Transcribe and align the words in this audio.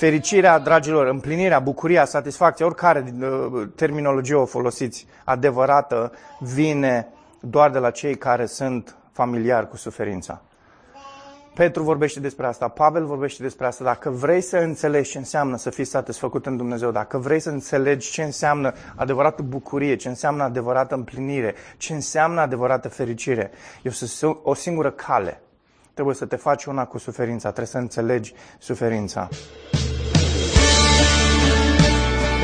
Fericirea, 0.00 0.58
dragilor, 0.58 1.06
împlinirea, 1.06 1.58
bucuria, 1.58 2.04
satisfacția, 2.04 2.66
oricare 2.66 3.02
din 3.02 3.22
uh, 3.22 3.68
terminologie 3.74 4.34
o 4.34 4.44
folosiți, 4.44 5.06
adevărată, 5.24 6.12
vine 6.38 7.08
doar 7.40 7.70
de 7.70 7.78
la 7.78 7.90
cei 7.90 8.14
care 8.14 8.46
sunt 8.46 8.96
familiari 9.12 9.68
cu 9.68 9.76
suferința. 9.76 10.42
Petru 11.54 11.82
vorbește 11.82 12.20
despre 12.20 12.46
asta, 12.46 12.68
Pavel 12.68 13.04
vorbește 13.06 13.42
despre 13.42 13.66
asta. 13.66 13.84
Dacă 13.84 14.10
vrei 14.10 14.40
să 14.40 14.56
înțelegi 14.56 15.10
ce 15.10 15.18
înseamnă 15.18 15.56
să 15.56 15.70
fii 15.70 15.84
satisfăcut 15.84 16.46
în 16.46 16.56
Dumnezeu, 16.56 16.90
dacă 16.90 17.18
vrei 17.18 17.40
să 17.40 17.50
înțelegi 17.50 18.10
ce 18.10 18.22
înseamnă 18.22 18.72
adevărată 18.96 19.42
bucurie, 19.42 19.96
ce 19.96 20.08
înseamnă 20.08 20.42
adevărată 20.42 20.94
împlinire, 20.94 21.54
ce 21.76 21.92
înseamnă 21.92 22.40
adevărată 22.40 22.88
fericire, 22.88 23.50
este 23.82 24.26
o 24.42 24.54
singură 24.54 24.90
cale. 24.90 25.40
Trebuie 26.00 26.20
să 26.20 26.26
te 26.26 26.36
faci 26.36 26.64
una 26.64 26.84
cu 26.86 26.98
suferința, 26.98 27.48
trebuie 27.48 27.66
să 27.66 27.78
înțelegi 27.78 28.34
suferința. 28.58 29.28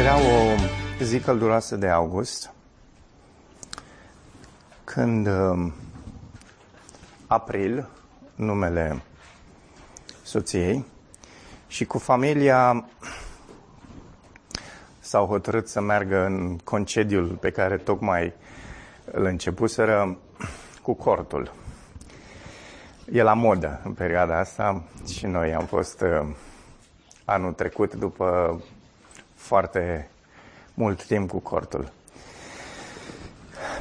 Era 0.01 0.16
o 0.16 0.56
zi 1.02 1.20
călduroasă 1.20 1.77
de 1.77 1.88
august, 1.88 2.51
când 4.84 5.27
um, 5.27 5.73
april, 7.27 7.88
numele 8.34 9.02
soției, 10.23 10.84
și 11.66 11.84
cu 11.84 11.98
familia 11.98 12.84
s-au 15.01 15.27
hotărât 15.27 15.68
să 15.68 15.80
meargă 15.80 16.24
în 16.24 16.59
concediul 16.65 17.27
pe 17.41 17.51
care 17.51 17.77
tocmai 17.77 18.32
îl 19.10 19.24
începuseră 19.24 20.18
cu 20.82 20.95
cortul. 20.95 21.52
E 23.12 23.23
la 23.23 23.34
modă 23.34 23.80
în 23.84 23.92
perioada 23.92 24.38
asta 24.38 24.83
și 25.09 25.27
noi 25.27 25.55
am 25.55 25.65
fost 25.65 26.01
uh, 26.01 26.27
anul 27.24 27.52
trecut 27.52 27.95
după 27.95 28.60
foarte 29.35 30.10
mult 30.74 31.04
timp 31.04 31.30
cu 31.30 31.38
cortul. 31.38 31.93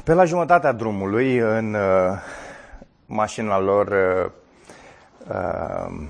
Pe 0.04 0.14
la 0.14 0.26
jumătatea 0.26 0.72
drumului, 0.72 1.38
în 1.38 1.74
uh, 1.74 2.20
mașina 3.06 3.60
lor 3.60 3.88
uh, 3.88 4.32
uh, 5.28 6.08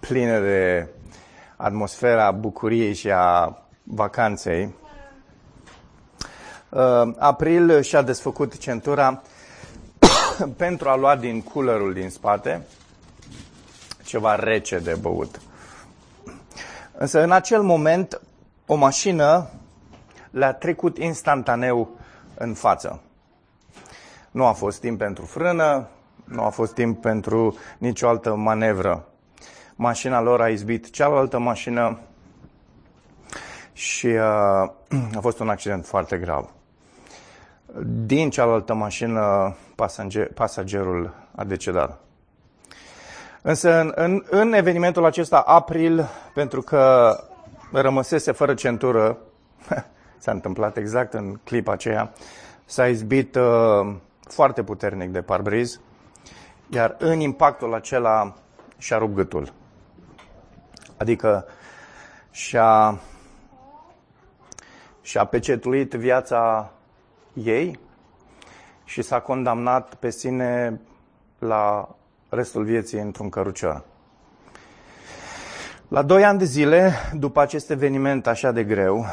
plină 0.00 0.38
de 0.38 0.88
atmosfera 1.56 2.30
bucuriei 2.30 2.94
și 2.94 3.10
a 3.10 3.58
vacanței, 3.82 4.74
uh, 6.68 7.14
April 7.18 7.80
și-a 7.80 8.02
desfăcut 8.02 8.58
centura 8.58 9.22
pentru 10.56 10.88
a 10.88 10.96
lua 10.96 11.16
din 11.16 11.42
coolerul 11.42 11.92
din 11.92 12.10
spate 12.10 12.62
ceva 14.04 14.34
rece 14.34 14.78
de 14.78 14.94
băut. 15.00 15.40
Însă 16.92 17.22
în 17.22 17.32
acel 17.32 17.62
moment 17.62 18.20
o 18.66 18.74
mașină 18.74 19.50
le-a 20.30 20.52
trecut 20.52 20.98
instantaneu 20.98 21.96
în 22.34 22.54
față. 22.54 23.00
Nu 24.30 24.44
a 24.44 24.52
fost 24.52 24.80
timp 24.80 24.98
pentru 24.98 25.24
frână, 25.24 25.88
nu 26.24 26.42
a 26.42 26.48
fost 26.48 26.74
timp 26.74 27.00
pentru 27.00 27.56
nicio 27.78 28.08
altă 28.08 28.34
manevră. 28.34 29.08
Mașina 29.74 30.20
lor 30.20 30.40
a 30.40 30.48
izbit 30.48 30.90
cealaltă 30.90 31.38
mașină 31.38 31.98
și 33.72 34.06
uh, 34.06 34.70
a 35.16 35.20
fost 35.20 35.38
un 35.38 35.48
accident 35.48 35.86
foarte 35.86 36.16
grav. 36.18 36.55
Din 38.06 38.30
cealaltă 38.30 38.74
mașină, 38.74 39.56
pasager, 39.74 40.32
pasagerul 40.32 41.14
a 41.34 41.44
decedat. 41.44 42.00
Însă 43.42 43.80
în, 43.80 43.92
în, 43.94 44.24
în 44.30 44.52
evenimentul 44.52 45.04
acesta, 45.04 45.38
april, 45.38 46.08
pentru 46.34 46.62
că 46.62 47.16
rămăsese 47.72 48.32
fără 48.32 48.54
centură, 48.54 49.18
s-a 50.18 50.30
întâmplat 50.32 50.76
exact 50.76 51.14
în 51.14 51.38
clipa 51.44 51.72
aceea, 51.72 52.12
s-a 52.64 52.88
izbit 52.88 53.34
uh, 53.34 53.94
foarte 54.20 54.62
puternic 54.62 55.10
de 55.10 55.22
parbriz, 55.22 55.80
iar 56.70 56.96
în 56.98 57.20
impactul 57.20 57.74
acela 57.74 58.34
și-a 58.78 58.98
rupt 58.98 59.14
gâtul. 59.14 59.52
Adică 60.96 61.46
și-a, 62.30 62.98
și-a 65.02 65.24
pecetuit 65.24 65.92
viața 65.92 66.70
ei 67.44 67.78
și 68.84 69.02
s-a 69.02 69.20
condamnat 69.20 69.94
pe 69.94 70.10
sine 70.10 70.80
la 71.38 71.88
restul 72.28 72.64
vieții 72.64 72.98
într-un 72.98 73.28
cărucior. 73.28 73.84
La 75.88 76.02
doi 76.02 76.24
ani 76.24 76.38
de 76.38 76.44
zile, 76.44 76.92
după 77.14 77.40
acest 77.40 77.70
eveniment 77.70 78.26
așa 78.26 78.52
de 78.52 78.64
greu, 78.64 79.04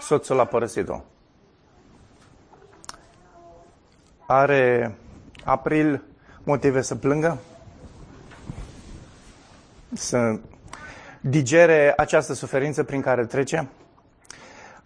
soțul 0.00 0.40
a 0.40 0.44
părăsit-o. 0.44 1.00
Are 4.26 4.94
april 5.44 6.02
motive 6.42 6.80
să 6.80 6.94
plângă? 6.94 7.38
Să 9.92 10.38
digere 11.20 11.92
această 11.96 12.32
suferință 12.32 12.84
prin 12.84 13.00
care 13.00 13.24
trece? 13.24 13.68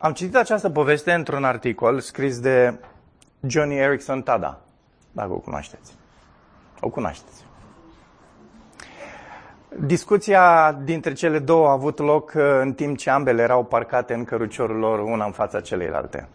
Am 0.05 0.13
citit 0.13 0.37
această 0.37 0.71
poveste 0.71 1.13
într-un 1.13 1.45
articol 1.45 2.01
scris 2.01 2.41
de 2.41 2.81
Johnny 3.47 3.77
Erickson 3.77 4.23
Tada, 4.23 4.61
dacă 5.13 5.33
o 5.33 5.39
cunoașteți. 5.39 5.93
O 6.81 6.89
cunoașteți. 6.89 7.45
Discuția 9.81 10.73
dintre 10.73 11.13
cele 11.13 11.39
două 11.39 11.69
a 11.69 11.73
avut 11.73 11.99
loc 11.99 12.33
uh, 12.37 12.43
în 12.61 12.73
timp 12.73 12.97
ce 12.97 13.11
ambele 13.11 13.43
erau 13.43 13.65
parcate 13.65 14.15
în 14.15 14.25
căruciorul 14.25 14.77
lor, 14.77 14.99
una 14.99 15.25
în 15.25 15.33
fața 15.33 15.61
celeilalte. 15.61 16.29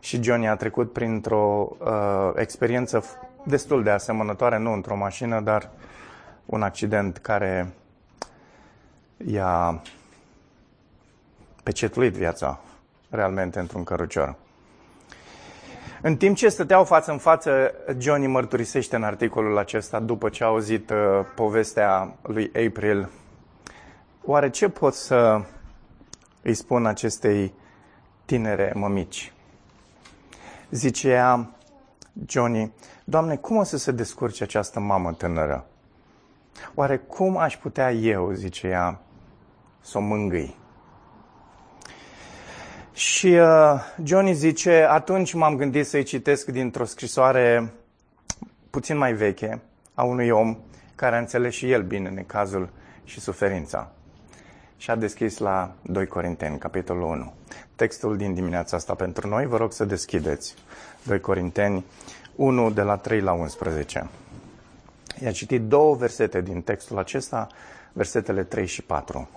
Și 0.00 0.22
Johnny 0.22 0.48
a 0.48 0.56
trecut 0.56 0.92
printr-o 0.92 1.68
uh, 1.78 1.88
experiență 2.34 3.04
destul 3.44 3.82
de 3.82 3.90
asemănătoare, 3.90 4.58
nu 4.58 4.72
într-o 4.72 4.96
mașină, 4.96 5.40
dar 5.40 5.70
un 6.46 6.62
accident 6.62 7.16
care 7.16 7.72
i-a 9.26 9.82
pecetuit 11.68 12.12
viața 12.12 12.60
realmente 13.10 13.58
într-un 13.58 13.84
cărucior. 13.84 14.34
În 16.02 16.16
timp 16.16 16.36
ce 16.36 16.48
stăteau 16.48 16.84
față 16.84 17.10
în 17.10 17.18
față, 17.18 17.72
Johnny 17.98 18.26
mărturisește 18.26 18.96
în 18.96 19.02
articolul 19.02 19.58
acesta, 19.58 20.00
după 20.00 20.28
ce 20.28 20.44
a 20.44 20.46
auzit 20.46 20.90
uh, 20.90 20.96
povestea 21.34 22.14
lui 22.22 22.50
April, 22.66 23.08
oare 24.24 24.50
ce 24.50 24.68
pot 24.68 24.94
să 24.94 25.40
îi 26.42 26.54
spun 26.54 26.86
acestei 26.86 27.52
tinere 28.24 28.72
mămici? 28.74 29.32
Zicea 30.70 31.50
Johnny, 32.26 32.72
Doamne, 33.04 33.36
cum 33.36 33.56
o 33.56 33.62
să 33.62 33.76
se 33.76 33.90
descurce 33.90 34.42
această 34.42 34.80
mamă 34.80 35.12
tânără? 35.12 35.66
Oare 36.74 36.96
cum 36.96 37.36
aș 37.36 37.56
putea 37.56 37.92
eu, 37.92 38.32
zice 38.32 38.66
ea, 38.66 39.00
să 39.80 39.98
o 39.98 40.00
mângâi? 40.00 40.56
Și 42.98 43.26
uh, 43.26 43.80
Johnny 44.02 44.34
zice, 44.34 44.86
atunci 44.88 45.32
m-am 45.32 45.56
gândit 45.56 45.86
să-i 45.86 46.02
citesc 46.02 46.46
dintr-o 46.46 46.84
scrisoare 46.84 47.72
puțin 48.70 48.96
mai 48.96 49.12
veche 49.12 49.60
a 49.94 50.02
unui 50.02 50.30
om 50.30 50.56
care 50.94 51.16
a 51.16 51.18
înțeles 51.18 51.54
și 51.54 51.70
el 51.70 51.82
bine 51.82 52.08
necazul 52.08 52.68
și 53.04 53.20
suferința. 53.20 53.90
Și 54.76 54.90
a 54.90 54.94
deschis 54.96 55.38
la 55.38 55.72
2 55.82 56.06
Corinteni, 56.06 56.58
capitolul 56.58 57.02
1. 57.02 57.32
Textul 57.76 58.16
din 58.16 58.34
dimineața 58.34 58.76
asta 58.76 58.94
pentru 58.94 59.28
noi, 59.28 59.46
vă 59.46 59.56
rog 59.56 59.72
să 59.72 59.84
deschideți. 59.84 60.54
2 61.02 61.20
Corinteni 61.20 61.84
1 62.34 62.70
de 62.70 62.82
la 62.82 62.96
3 62.96 63.20
la 63.20 63.32
11. 63.32 64.08
I-a 65.22 65.32
citit 65.32 65.62
două 65.62 65.94
versete 65.94 66.40
din 66.40 66.62
textul 66.62 66.98
acesta, 66.98 67.46
versetele 67.92 68.42
3 68.42 68.66
și 68.66 68.82
4. 68.82 69.28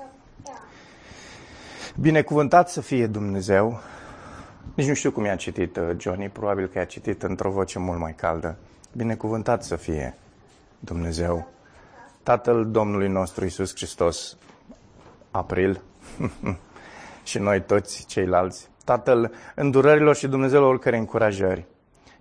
Binecuvântat 1.99 2.69
să 2.69 2.81
fie 2.81 3.07
Dumnezeu. 3.07 3.79
Nici 4.73 4.87
nu 4.87 4.93
știu 4.93 5.11
cum 5.11 5.25
i-a 5.25 5.35
citit 5.35 5.77
uh, 5.77 5.89
Johnny, 5.97 6.29
probabil 6.29 6.67
că 6.67 6.77
i-a 6.77 6.85
citit 6.85 7.23
într-o 7.23 7.51
voce 7.51 7.79
mult 7.79 7.99
mai 7.99 8.15
caldă. 8.15 8.57
Binecuvântat 8.95 9.63
să 9.63 9.75
fie 9.75 10.15
Dumnezeu, 10.79 11.47
Tatăl 12.23 12.71
Domnului 12.71 13.07
nostru 13.07 13.45
Isus 13.45 13.75
Hristos, 13.75 14.37
April, 15.31 15.81
și 17.23 17.37
noi 17.37 17.61
toți 17.61 18.05
ceilalți, 18.05 18.69
Tatăl 18.85 19.33
îndurărilor 19.55 20.15
și 20.15 20.27
Dumnezeu 20.27 20.63
oricare 20.63 20.97
încurajări, 20.97 21.65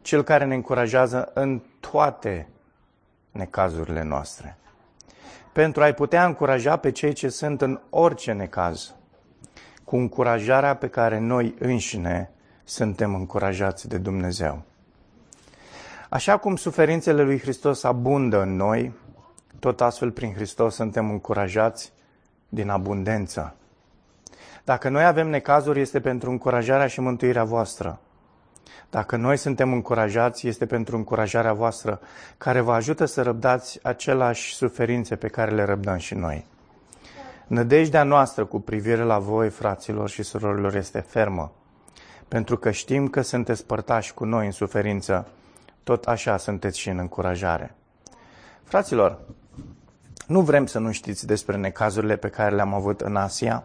Cel 0.03 0.23
care 0.23 0.45
ne 0.45 0.55
încurajează 0.55 1.31
în 1.35 1.63
toate 1.81 2.49
necazurile 3.31 4.03
noastre, 4.03 4.57
pentru 5.53 5.83
a-i 5.83 5.95
putea 5.95 6.25
încuraja 6.25 6.77
pe 6.77 6.91
cei 6.91 7.13
ce 7.13 7.29
sunt 7.29 7.61
în 7.61 7.81
orice 7.91 8.33
necaz, 8.33 8.95
cu 9.91 9.97
încurajarea 9.97 10.77
pe 10.77 10.89
care 10.89 11.19
noi 11.19 11.55
înșine 11.59 12.31
suntem 12.65 13.15
încurajați 13.15 13.89
de 13.89 13.99
Dumnezeu. 13.99 14.63
Așa 16.09 16.37
cum 16.37 16.57
suferințele 16.57 17.23
lui 17.23 17.39
Hristos 17.39 17.85
abundă 17.85 18.43
în 18.43 18.57
noi, 18.57 18.93
tot 19.59 19.81
astfel 19.81 20.11
prin 20.11 20.35
Hristos 20.35 20.75
suntem 20.75 21.11
încurajați 21.11 21.93
din 22.49 22.69
abundență. 22.69 23.55
Dacă 24.65 24.89
noi 24.89 25.05
avem 25.05 25.29
necazuri, 25.29 25.81
este 25.81 26.01
pentru 26.01 26.31
încurajarea 26.31 26.87
și 26.87 27.01
mântuirea 27.01 27.45
voastră. 27.45 28.01
Dacă 28.91 29.17
noi 29.17 29.37
suntem 29.37 29.73
încurajați, 29.73 30.47
este 30.47 30.67
pentru 30.67 30.97
încurajarea 30.97 31.53
voastră, 31.53 32.01
care 32.39 32.61
vă 32.61 32.73
ajută 32.73 33.05
să 33.05 33.23
răbdați 33.23 33.79
aceleași 33.83 34.55
suferințe 34.55 35.17
pe 35.17 35.29
care 35.29 35.51
le 35.51 35.65
răbdăm 35.65 35.97
și 35.97 36.15
noi. 36.15 36.47
Nădejdea 37.51 38.03
noastră 38.03 38.45
cu 38.45 38.61
privire 38.61 39.03
la 39.03 39.19
voi, 39.19 39.49
fraților 39.49 40.09
și 40.09 40.23
surorilor, 40.23 40.75
este 40.75 41.01
fermă, 41.01 41.53
pentru 42.29 42.57
că 42.57 42.71
știm 42.71 43.09
că 43.09 43.21
sunteți 43.21 43.67
părtași 43.67 44.15
cu 44.15 44.25
noi 44.25 44.47
în 44.47 44.53
suferință, 44.53 45.29
tot 45.83 46.05
așa 46.05 46.37
sunteți 46.37 46.79
și 46.79 46.89
în 46.89 46.99
încurajare. 46.99 47.75
Fraților, 48.65 49.19
nu 50.27 50.41
vrem 50.41 50.67
să 50.67 50.79
nu 50.79 50.93
știți 50.93 51.27
despre 51.27 51.57
necazurile 51.57 52.17
pe 52.17 52.29
care 52.29 52.55
le-am 52.55 52.75
avut 52.75 53.01
în 53.01 53.17
Asia, 53.17 53.65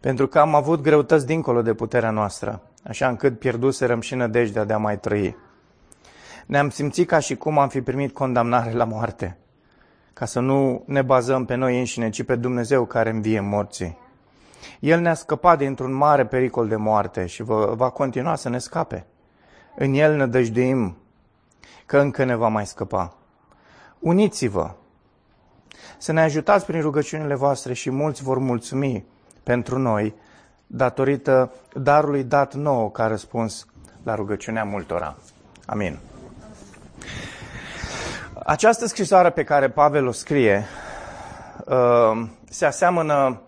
pentru 0.00 0.26
că 0.26 0.38
am 0.38 0.54
avut 0.54 0.80
greutăți 0.80 1.26
dincolo 1.26 1.62
de 1.62 1.74
puterea 1.74 2.10
noastră, 2.10 2.62
așa 2.84 3.08
încât 3.08 3.38
pierduserăm 3.38 4.00
și 4.00 4.14
nădejdea 4.14 4.64
de 4.64 4.72
a 4.72 4.78
mai 4.78 4.98
trăi. 4.98 5.36
Ne-am 6.46 6.70
simțit 6.70 7.08
ca 7.08 7.18
și 7.18 7.36
cum 7.36 7.58
am 7.58 7.68
fi 7.68 7.80
primit 7.80 8.12
condamnare 8.12 8.72
la 8.72 8.84
moarte, 8.84 9.36
ca 10.12 10.24
să 10.24 10.40
nu 10.40 10.82
ne 10.86 11.02
bazăm 11.02 11.44
pe 11.44 11.54
noi 11.54 11.78
înșine, 11.78 12.10
ci 12.10 12.22
pe 12.22 12.36
Dumnezeu 12.36 12.84
care 12.84 13.10
învie 13.10 13.40
morții. 13.40 13.98
El 14.80 15.00
ne-a 15.00 15.14
scăpat 15.14 15.58
dintr-un 15.58 15.92
mare 15.92 16.26
pericol 16.26 16.68
de 16.68 16.76
moarte 16.76 17.26
și 17.26 17.42
va, 17.42 17.66
va 17.66 17.90
continua 17.90 18.34
să 18.34 18.48
ne 18.48 18.58
scape. 18.58 19.06
În 19.76 19.94
El 19.94 20.16
ne 20.16 20.26
dăjduim 20.26 20.96
că 21.86 21.98
încă 21.98 22.24
ne 22.24 22.34
va 22.34 22.48
mai 22.48 22.66
scăpa. 22.66 23.16
Uniți-vă! 23.98 24.70
Să 25.98 26.12
ne 26.12 26.20
ajutați 26.20 26.66
prin 26.66 26.80
rugăciunile 26.80 27.34
voastre 27.34 27.72
și 27.72 27.90
mulți 27.90 28.22
vor 28.22 28.38
mulțumi 28.38 29.04
pentru 29.42 29.78
noi 29.78 30.14
datorită 30.66 31.52
darului 31.74 32.24
dat 32.24 32.54
nou 32.54 32.90
ca 32.90 33.06
răspuns 33.06 33.66
la 34.02 34.14
rugăciunea 34.14 34.64
multora. 34.64 35.16
Amin. 35.66 36.11
Această 38.44 38.86
scrisoare 38.86 39.30
pe 39.30 39.44
care 39.44 39.68
Pavel 39.68 40.06
o 40.06 40.12
scrie 40.12 40.66
uh, 41.64 42.22
se 42.48 42.64
aseamănă 42.64 43.40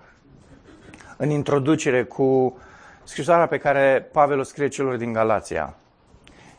în 1.17 1.31
introducere 1.31 2.05
cu 2.05 2.58
scrisoarea 3.05 3.46
pe 3.46 3.58
care 3.58 4.08
Pavel 4.12 4.38
o 4.38 4.43
scrie 4.43 4.69
celor 4.69 4.96
din 4.96 5.12
Galația. 5.12 5.75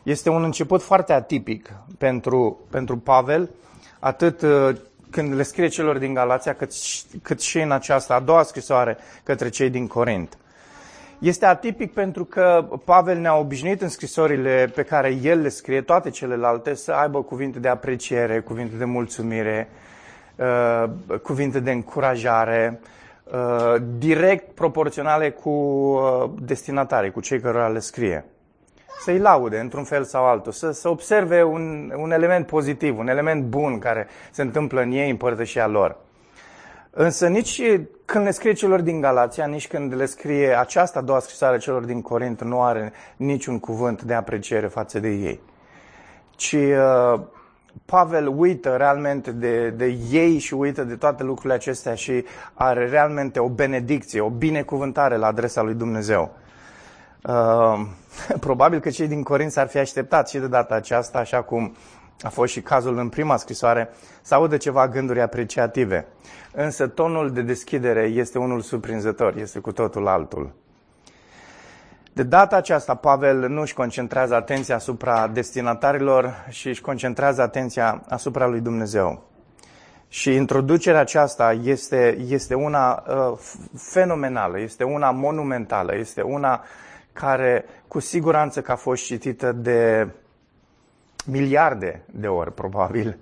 Este 0.02 0.28
un 0.28 0.42
început 0.44 0.82
foarte 0.82 1.12
atipic 1.12 1.72
pentru, 1.98 2.60
pentru 2.70 2.96
Pavel, 2.98 3.50
atât 3.98 4.42
uh, 4.42 4.76
când 5.10 5.34
le 5.34 5.42
scrie 5.42 5.68
celor 5.68 5.98
din 5.98 6.14
Galația, 6.14 6.54
cât, 6.54 6.72
cât 7.22 7.40
și 7.40 7.60
în 7.60 7.72
această 7.72 8.12
a 8.12 8.20
doua 8.20 8.42
scrisoare 8.42 8.96
către 9.22 9.48
cei 9.48 9.70
din 9.70 9.86
Corint. 9.86 10.38
Este 11.18 11.46
atipic 11.46 11.92
pentru 11.92 12.24
că 12.24 12.68
Pavel 12.84 13.18
ne-a 13.18 13.36
obișnuit 13.36 13.82
în 13.82 13.88
scrisorile 13.88 14.72
pe 14.74 14.82
care 14.82 15.18
el 15.22 15.40
le 15.40 15.48
scrie, 15.48 15.80
toate 15.80 16.10
celelalte, 16.10 16.74
să 16.74 16.92
aibă 16.92 17.22
cuvinte 17.22 17.58
de 17.58 17.68
apreciere, 17.68 18.40
cuvinte 18.40 18.76
de 18.76 18.84
mulțumire, 18.84 19.68
uh, 20.36 20.84
cuvinte 21.22 21.60
de 21.60 21.70
încurajare, 21.70 22.80
uh, 23.24 23.74
direct 23.98 24.54
proporționale 24.54 25.30
cu 25.30 25.50
uh, 25.50 26.30
destinatare, 26.40 27.10
cu 27.10 27.20
cei 27.20 27.40
care 27.40 27.72
le 27.72 27.78
scrie. 27.78 28.24
Să-i 29.00 29.18
laude 29.18 29.58
într-un 29.58 29.84
fel 29.84 30.04
sau 30.04 30.24
altul, 30.24 30.52
să, 30.52 30.70
să 30.70 30.88
observe 30.88 31.42
un, 31.42 31.92
un 31.96 32.12
element 32.12 32.46
pozitiv, 32.46 32.98
un 32.98 33.08
element 33.08 33.44
bun 33.44 33.78
care 33.78 34.06
se 34.30 34.42
întâmplă 34.42 34.80
în 34.80 34.90
ei, 34.90 35.10
în 35.10 35.16
părtășia 35.16 35.66
lor. 35.66 35.96
Însă 36.98 37.28
nici 37.28 37.62
când 38.04 38.24
le 38.24 38.30
scrie 38.30 38.52
celor 38.52 38.80
din 38.80 39.00
Galația, 39.00 39.46
nici 39.46 39.68
când 39.68 39.94
le 39.94 40.06
scrie 40.06 40.58
aceasta 40.58 40.98
a 40.98 41.02
doua 41.02 41.18
scrisoare 41.18 41.58
celor 41.58 41.82
din 41.82 42.02
Corint, 42.02 42.42
nu 42.42 42.62
are 42.62 42.92
niciun 43.16 43.58
cuvânt 43.58 44.02
de 44.02 44.14
apreciere 44.14 44.66
față 44.66 44.98
de 44.98 45.08
ei. 45.08 45.40
Ci 46.30 46.52
uh, 46.52 47.20
Pavel 47.84 48.32
uită 48.36 48.76
realmente 48.76 49.32
de, 49.32 49.70
de 49.70 49.98
ei 50.10 50.38
și 50.38 50.54
uită 50.54 50.84
de 50.84 50.96
toate 50.96 51.22
lucrurile 51.22 51.54
acestea 51.54 51.94
și 51.94 52.24
are 52.54 52.88
realmente 52.88 53.38
o 53.38 53.48
benedicție, 53.48 54.20
o 54.20 54.30
binecuvântare 54.30 55.16
la 55.16 55.26
adresa 55.26 55.62
lui 55.62 55.74
Dumnezeu. 55.74 56.34
Uh, 57.22 57.80
probabil 58.46 58.80
că 58.80 58.90
cei 58.90 59.08
din 59.08 59.22
Corint 59.22 59.50
s-ar 59.50 59.68
fi 59.68 59.78
așteptat 59.78 60.28
și 60.28 60.38
de 60.38 60.46
data 60.46 60.74
aceasta, 60.74 61.18
așa 61.18 61.42
cum 61.42 61.76
a 62.22 62.28
fost 62.28 62.52
și 62.52 62.60
cazul 62.60 62.98
în 62.98 63.08
prima 63.08 63.36
scrisoare, 63.36 63.90
să 64.22 64.34
audă 64.34 64.56
ceva 64.56 64.88
gânduri 64.88 65.20
apreciative. 65.20 66.06
Însă 66.52 66.86
tonul 66.86 67.32
de 67.32 67.42
deschidere 67.42 68.02
este 68.02 68.38
unul 68.38 68.60
surprinzător, 68.60 69.36
este 69.36 69.58
cu 69.58 69.72
totul 69.72 70.06
altul. 70.06 70.54
De 72.12 72.22
data 72.22 72.56
aceasta, 72.56 72.94
Pavel 72.94 73.48
nu 73.48 73.60
își 73.60 73.74
concentrează 73.74 74.34
atenția 74.34 74.74
asupra 74.74 75.28
destinatarilor 75.28 76.46
și 76.48 76.68
își 76.68 76.80
concentrează 76.80 77.42
atenția 77.42 78.02
asupra 78.08 78.46
lui 78.46 78.60
Dumnezeu. 78.60 79.22
Și 80.08 80.34
introducerea 80.34 81.00
aceasta 81.00 81.52
este, 81.52 82.18
este 82.28 82.54
una 82.54 83.04
uh, 83.08 83.38
fenomenală, 83.76 84.60
este 84.60 84.84
una 84.84 85.10
monumentală, 85.10 85.96
este 85.96 86.22
una 86.22 86.64
care 87.12 87.64
cu 87.88 87.98
siguranță 87.98 88.60
că 88.60 88.72
a 88.72 88.76
fost 88.76 89.04
citită 89.04 89.52
de 89.52 90.08
miliarde 91.26 92.04
de 92.06 92.26
ori, 92.26 92.54
probabil, 92.54 93.18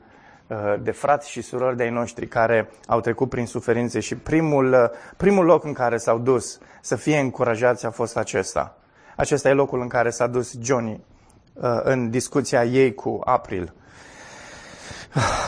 uh, 0.46 0.56
de 0.82 0.90
frați 0.90 1.30
și 1.30 1.40
surori 1.42 1.76
de-ai 1.76 1.90
noștri 1.90 2.26
care 2.26 2.70
au 2.86 3.00
trecut 3.00 3.28
prin 3.28 3.46
suferințe 3.46 4.00
și 4.00 4.16
primul, 4.16 4.72
uh, 4.72 4.90
primul 5.16 5.44
loc 5.44 5.64
în 5.64 5.72
care 5.72 5.96
s-au 5.96 6.18
dus 6.18 6.58
să 6.80 6.96
fie 6.96 7.18
încurajați 7.18 7.86
a 7.86 7.90
fost 7.90 8.16
acesta. 8.16 8.78
Acesta 9.16 9.48
e 9.48 9.52
locul 9.52 9.80
în 9.80 9.88
care 9.88 10.10
s-a 10.10 10.26
dus 10.26 10.54
Johnny 10.62 11.04
uh, 11.52 11.80
în 11.82 12.10
discuția 12.10 12.64
ei 12.64 12.94
cu 12.94 13.20
April. 13.24 13.72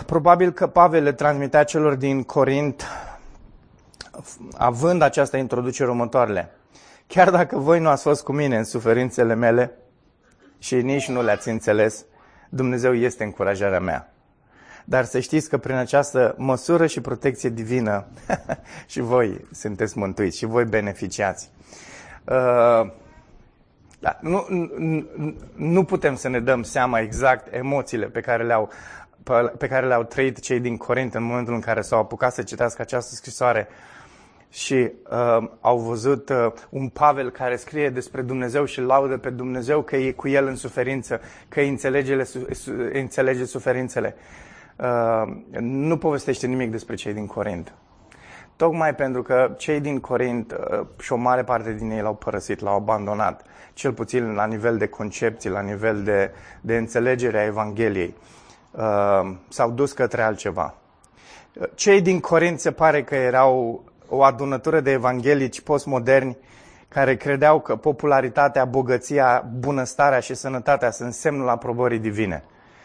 Probabil 0.07 0.53
că 0.53 0.67
Pavel 0.67 1.03
le 1.03 1.13
transmitea 1.13 1.65
celor 1.65 1.95
din 1.95 2.23
Corint, 2.23 2.87
având 4.57 5.03
această 5.03 5.37
introducere 5.37 5.91
următoarele. 5.91 6.51
Chiar 7.07 7.31
dacă 7.31 7.59
voi 7.59 7.81
nu 7.81 7.89
ați 7.89 8.03
fost 8.03 8.23
cu 8.23 8.33
mine 8.33 8.57
în 8.57 8.65
suferințele 8.65 9.35
mele 9.35 9.73
și 10.59 10.75
nici 10.75 11.09
nu 11.09 11.23
le-ați 11.23 11.49
înțeles, 11.49 12.05
Dumnezeu 12.49 12.95
este 12.95 13.25
încurajarea 13.25 13.81
mea. 13.81 14.11
Dar 14.85 15.05
să 15.05 15.21
știți 15.21 15.49
că 15.49 15.59
prin 15.59 15.75
această 15.75 16.35
măsură 16.39 16.87
și 16.87 17.01
protecție 17.01 17.49
divină 17.49 18.07
și 18.87 19.01
voi 19.01 19.47
sunteți 19.53 19.99
mântuiți 19.99 20.39
și 20.39 20.47
voi 20.47 20.65
beneficiați. 20.65 21.51
Uh, 22.25 22.91
da, 24.01 24.19
nu, 24.21 24.47
nu, 24.79 25.07
nu 25.55 25.85
putem 25.85 26.17
să 26.17 26.29
ne 26.29 26.41
dăm 26.41 26.63
seama 26.63 27.01
exact 27.01 27.55
emoțiile 27.55 28.07
pe 28.07 28.21
care 28.21 28.45
le-au 28.45 28.71
pe 29.59 29.67
care 29.69 29.87
le-au 29.87 30.03
trăit 30.03 30.41
cei 30.41 30.61
din 30.61 30.77
Corint 30.77 31.15
în 31.15 31.23
momentul 31.23 31.55
în 31.55 31.61
care 31.61 31.81
s-au 31.81 31.99
apucat 31.99 32.33
să 32.33 32.43
citească 32.43 32.83
această 32.83 33.15
scrisoare 33.15 33.69
și 34.51 34.93
uh, 35.11 35.49
au 35.61 35.79
văzut 35.79 36.29
uh, 36.29 36.53
un 36.71 36.89
Pavel 36.89 37.31
care 37.31 37.57
scrie 37.57 37.91
despre 37.91 38.23
Dumnezeu 38.23 38.65
și 38.65 38.81
laudă 38.81 39.19
pe 39.19 39.31
Dumnezeu 39.31 39.83
că 39.83 39.97
e 39.97 40.13
cu 40.13 40.29
el 40.29 40.47
în 40.47 40.57
suferință, 40.57 41.21
că 41.49 41.61
îi 41.61 41.69
înțelege, 41.69 42.17
înțelege 42.93 43.45
suferințele. 43.45 44.15
Uh, 44.77 45.37
nu 45.61 45.97
povestește 45.97 46.47
nimic 46.47 46.71
despre 46.71 46.95
cei 46.95 47.13
din 47.13 47.27
Corint. 47.27 47.75
Tocmai 48.57 48.95
pentru 48.95 49.23
că 49.23 49.55
cei 49.57 49.81
din 49.81 50.01
Corint 50.01 50.53
uh, 50.53 50.87
și 51.01 51.13
o 51.13 51.17
mare 51.17 51.45
parte 51.45 51.73
din 51.73 51.91
ei 51.91 52.01
l-au 52.01 52.15
părăsit, 52.15 52.61
l-au 52.61 52.75
abandonat, 52.75 53.45
cel 53.73 53.93
puțin 53.93 54.35
la 54.35 54.47
nivel 54.47 54.77
de 54.77 54.87
concepții, 54.87 55.51
la 55.51 55.61
nivel 55.61 56.03
de, 56.03 56.31
de 56.61 56.77
înțelegere 56.77 57.39
a 57.39 57.45
Evangheliei. 57.45 58.15
Uh, 58.71 59.35
s-au 59.49 59.71
dus 59.71 59.93
către 59.93 60.23
altceva. 60.23 60.75
Cei 61.75 62.01
din 62.01 62.21
Corint 62.21 62.61
se 62.61 62.73
pare 62.73 63.05
că 63.05 63.15
erau 63.15 63.85
o 64.09 64.23
adunătură 64.23 64.81
de 64.81 64.91
evanghelici 64.91 65.61
postmoderni 65.61 66.37
care 66.89 67.17
credeau 67.17 67.61
că 67.61 67.77
popularitatea, 67.77 68.65
bogăția, 68.65 69.49
bunăstarea 69.59 70.21
și 70.21 70.35
sănătatea 70.35 70.91
sunt 70.91 71.13
semnul 71.13 71.49
aprobării 71.49 71.99
divine. 71.99 72.45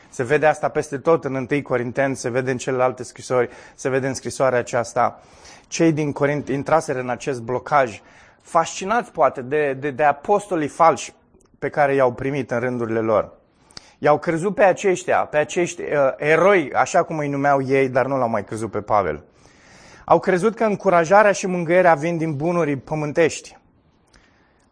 Se 0.09 0.23
vede 0.23 0.45
asta 0.45 0.69
peste 0.69 0.97
tot 0.97 1.23
în 1.23 1.47
1 1.51 1.61
Corinteni, 1.61 2.15
se 2.15 2.29
vede 2.29 2.51
în 2.51 2.57
celelalte 2.57 3.03
scrisori, 3.03 3.49
se 3.75 3.89
vede 3.89 4.07
în 4.07 4.13
scrisoarea 4.13 4.59
aceasta. 4.59 5.21
Cei 5.67 5.91
din 5.91 6.11
Corint 6.11 6.49
intraseră 6.49 6.99
în 6.99 7.09
acest 7.09 7.41
blocaj, 7.41 8.01
fascinați 8.41 9.11
poate 9.11 9.41
de, 9.41 9.73
de, 9.73 9.91
de 9.91 10.03
apostolii 10.03 10.67
falși 10.67 11.13
pe 11.59 11.69
care 11.69 11.95
i-au 11.95 12.11
primit 12.13 12.51
în 12.51 12.59
rândurile 12.59 12.99
lor. 12.99 13.31
I-au 13.99 14.19
crezut 14.19 14.55
pe 14.55 14.63
aceștia, 14.63 15.17
pe 15.17 15.37
acești 15.37 15.81
uh, 15.81 15.87
eroi, 16.17 16.71
așa 16.73 17.03
cum 17.03 17.17
îi 17.17 17.27
numeau 17.27 17.61
ei, 17.61 17.89
dar 17.89 18.05
nu 18.05 18.17
l-au 18.17 18.29
mai 18.29 18.43
crezut 18.43 18.71
pe 18.71 18.81
Pavel. 18.81 19.23
Au 20.05 20.19
crezut 20.19 20.55
că 20.55 20.63
încurajarea 20.63 21.31
și 21.31 21.47
mângâierea 21.47 21.93
vin 21.93 22.17
din 22.17 22.35
bunuri 22.35 22.75
pământești. 22.75 23.59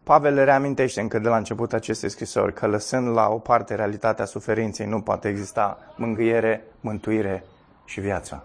Pavel 0.04 0.34
le 0.34 0.44
reamintește 0.44 1.02
încă 1.02 1.20
de 1.20 1.28
la 1.28 1.38
început 1.38 1.74
aceste 1.74 2.08
scrisori 2.08 2.54
că 2.54 2.68
lăsând 2.68 3.08
la 3.08 3.28
o 3.28 3.38
parte 3.38 3.76
realitatea 3.76 4.26
suferinței 4.26 4.86
nu 4.86 5.02
poate 5.02 5.28
exista 5.28 5.78
mângâiere, 5.96 6.64
mântuire 6.80 7.44
și 7.86 8.00
viață. 8.00 8.44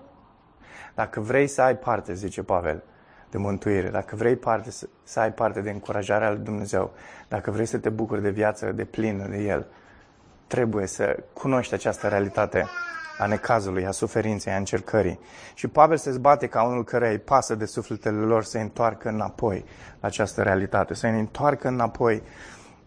Dacă 0.95 1.21
vrei 1.21 1.47
să 1.47 1.63
ai 1.63 1.77
parte, 1.77 2.15
zice 2.15 2.43
Pavel, 2.43 2.83
de 3.31 3.39
mântuire, 3.39 3.89
dacă 3.89 4.17
vrei 4.17 4.37
parte, 4.37 4.71
să, 4.71 4.89
să 5.03 5.21
ai 5.21 5.33
parte 5.33 5.61
de 5.61 5.71
încurajarea 5.71 6.31
lui 6.31 6.45
Dumnezeu, 6.45 6.93
dacă 7.29 7.51
vrei 7.51 7.67
să 7.67 7.79
te 7.79 7.89
bucuri 7.89 8.23
de 8.23 8.31
viață 8.31 8.73
de 8.73 8.85
plină 8.85 9.27
de 9.27 9.37
El, 9.37 9.67
trebuie 10.47 10.87
să 10.87 11.23
cunoști 11.33 11.75
această 11.75 12.09
realitate 12.09 12.67
a 13.19 13.27
necazului, 13.27 13.87
a 13.87 13.91
suferinței, 13.91 14.53
a 14.53 14.57
încercării. 14.57 15.19
Și 15.55 15.69
Pavel 15.69 15.97
se 15.97 16.11
zbate 16.11 16.47
ca 16.47 16.63
unul 16.63 16.85
care 16.85 17.11
îi 17.11 17.19
pasă 17.19 17.55
de 17.55 17.65
sufletele 17.65 18.21
lor 18.21 18.45
să 18.45 18.59
întoarcă 18.59 19.09
înapoi 19.09 19.65
la 20.01 20.09
această 20.09 20.43
realitate, 20.43 20.95
să 20.95 21.07
întoarcă 21.07 21.69
înapoi 21.69 22.23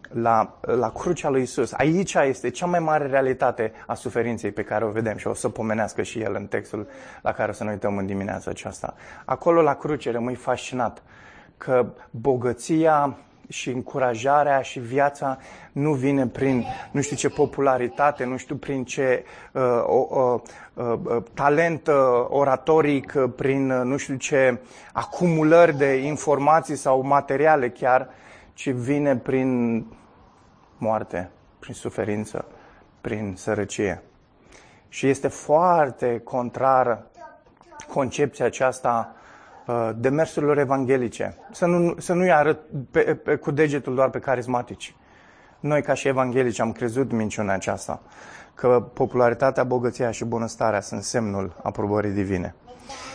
la, 0.08 0.58
la 0.60 0.90
crucea 0.90 1.28
lui 1.28 1.42
Isus. 1.42 1.72
Aici 1.72 2.14
este 2.14 2.50
cea 2.50 2.66
mai 2.66 2.80
mare 2.80 3.06
realitate 3.06 3.72
a 3.86 3.94
suferinței 3.94 4.50
pe 4.50 4.62
care 4.62 4.84
o 4.84 4.90
vedem 4.90 5.16
și 5.16 5.26
o 5.26 5.34
să 5.34 5.48
pomenească 5.48 6.02
și 6.02 6.20
el 6.20 6.34
în 6.34 6.46
textul 6.46 6.88
la 7.22 7.32
care 7.32 7.50
o 7.50 7.54
să 7.54 7.64
ne 7.64 7.70
uităm 7.70 7.96
în 7.96 8.06
dimineața 8.06 8.50
aceasta. 8.50 8.94
Acolo 9.24 9.62
la 9.62 9.74
cruce 9.74 10.10
rămâi 10.10 10.34
fascinat 10.34 11.02
că 11.56 11.86
bogăția 12.10 13.16
și 13.48 13.70
încurajarea 13.70 14.60
și 14.62 14.78
viața 14.78 15.38
nu 15.72 15.92
vine 15.92 16.26
prin 16.26 16.64
nu 16.90 17.00
știu 17.00 17.16
ce 17.16 17.28
popularitate, 17.28 18.24
nu 18.24 18.36
știu 18.36 18.56
prin 18.56 18.84
ce 18.84 19.24
uh, 19.52 19.62
uh, 19.86 20.40
uh, 20.74 20.98
uh, 21.04 21.22
talent 21.34 21.86
uh, 21.86 21.94
oratoric, 22.28 23.12
uh, 23.16 23.30
prin 23.36 23.70
uh, 23.70 23.84
nu 23.84 23.96
știu 23.96 24.16
ce 24.16 24.60
acumulări 24.92 25.76
de 25.76 25.94
informații 25.94 26.76
sau 26.76 27.02
materiale 27.02 27.68
chiar, 27.70 28.08
ci 28.54 28.70
vine 28.70 29.16
prin 29.16 29.84
moarte, 30.78 31.30
prin 31.58 31.74
suferință, 31.74 32.44
prin 33.00 33.34
sărăcie. 33.36 34.02
Și 34.88 35.08
este 35.08 35.28
foarte 35.28 36.20
contrară 36.24 37.10
concepția 37.88 38.44
aceasta 38.44 39.12
uh, 39.12 39.17
demersurilor 39.96 40.58
evanghelice. 40.58 41.36
Să 41.52 41.66
nu, 41.66 41.94
să 41.98 42.12
nu-i 42.12 42.32
arăt 42.32 42.58
pe, 42.90 43.00
pe, 43.00 43.34
cu 43.34 43.50
degetul 43.50 43.94
doar 43.94 44.10
pe 44.10 44.18
carismatici. 44.18 44.94
Noi, 45.60 45.82
ca 45.82 45.94
și 45.94 46.08
evanghelici, 46.08 46.60
am 46.60 46.72
crezut 46.72 47.12
minciuna 47.12 47.52
aceasta, 47.52 48.02
că 48.54 48.90
popularitatea, 48.94 49.64
bogăția 49.64 50.10
și 50.10 50.24
bunăstarea 50.24 50.80
sunt 50.80 51.02
semnul 51.02 51.56
aprobării 51.62 52.10
divine. 52.10 52.54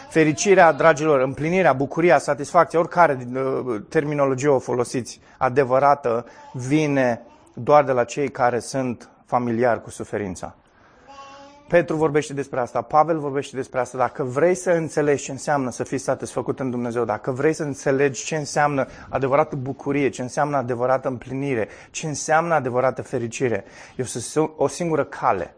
Fericirea, 0.09 0.71
dragilor, 0.71 1.19
împlinirea, 1.19 1.73
bucuria, 1.73 2.17
satisfacția, 2.17 2.79
oricare 2.79 3.27
uh, 3.33 3.81
terminologie 3.89 4.47
o 4.47 4.59
folosiți, 4.59 5.19
adevărată, 5.37 6.25
vine 6.53 7.21
doar 7.53 7.83
de 7.83 7.91
la 7.91 8.03
cei 8.03 8.29
care 8.29 8.59
sunt 8.59 9.09
familiari 9.25 9.81
cu 9.81 9.89
suferința. 9.89 10.55
Petru 11.73 11.95
vorbește 11.95 12.33
despre 12.33 12.59
asta, 12.59 12.81
Pavel 12.81 13.19
vorbește 13.19 13.55
despre 13.55 13.79
asta. 13.79 13.97
Dacă 13.97 14.23
vrei 14.23 14.55
să 14.55 14.71
înțelegi 14.71 15.23
ce 15.23 15.31
înseamnă 15.31 15.71
să 15.71 15.83
fii 15.83 15.97
satisfăcut 15.97 16.59
în 16.59 16.69
Dumnezeu, 16.69 17.05
dacă 17.05 17.31
vrei 17.31 17.53
să 17.53 17.63
înțelegi 17.63 18.25
ce 18.25 18.35
înseamnă 18.35 18.87
adevărată 19.09 19.55
bucurie, 19.55 20.09
ce 20.09 20.21
înseamnă 20.21 20.57
adevărată 20.57 21.07
împlinire, 21.07 21.67
ce 21.91 22.07
înseamnă 22.07 22.53
adevărată 22.53 23.01
fericire, 23.01 23.63
este 23.95 24.39
o 24.57 24.67
singură 24.67 25.03
cale. 25.03 25.55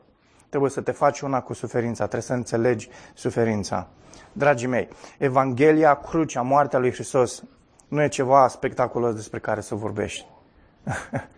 Trebuie 0.50 0.72
să 0.72 0.81
te 0.81 0.91
faci 0.91 1.19
una 1.19 1.41
cu 1.41 1.53
suferința, 1.53 2.03
trebuie 2.03 2.22
să 2.22 2.34
înțelegi 2.34 2.89
suferința. 3.13 3.88
Dragii 4.31 4.67
mei, 4.67 4.88
Evanghelia, 5.17 5.93
crucea, 5.93 6.41
moartea 6.41 6.79
lui 6.79 6.91
Hristos 6.91 7.43
nu 7.88 8.01
e 8.01 8.07
ceva 8.07 8.48
spectaculos 8.48 9.13
despre 9.13 9.39
care 9.39 9.62
să 9.62 9.75
vorbești. 9.75 10.25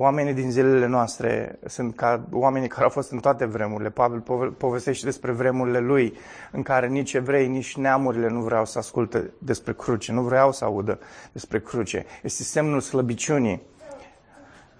Oamenii 0.00 0.32
din 0.32 0.50
zilele 0.50 0.86
noastre 0.86 1.58
sunt 1.66 1.96
ca 1.96 2.26
oamenii 2.32 2.68
care 2.68 2.82
au 2.82 2.88
fost 2.88 3.10
în 3.10 3.18
toate 3.18 3.44
vremurile. 3.44 3.90
Pavel 3.90 4.20
povestește 4.58 5.04
despre 5.04 5.32
vremurile 5.32 5.78
lui, 5.78 6.14
în 6.52 6.62
care 6.62 6.88
nici 6.88 7.12
evrei, 7.12 7.48
nici 7.48 7.76
neamurile 7.76 8.28
nu 8.28 8.40
vreau 8.40 8.64
să 8.64 8.78
asculte 8.78 9.30
despre 9.38 9.72
cruce, 9.72 10.12
nu 10.12 10.22
vreau 10.22 10.52
să 10.52 10.64
audă 10.64 10.98
despre 11.32 11.60
cruce. 11.60 12.04
Este 12.22 12.42
semnul 12.42 12.80
slăbiciunii. 12.80 13.62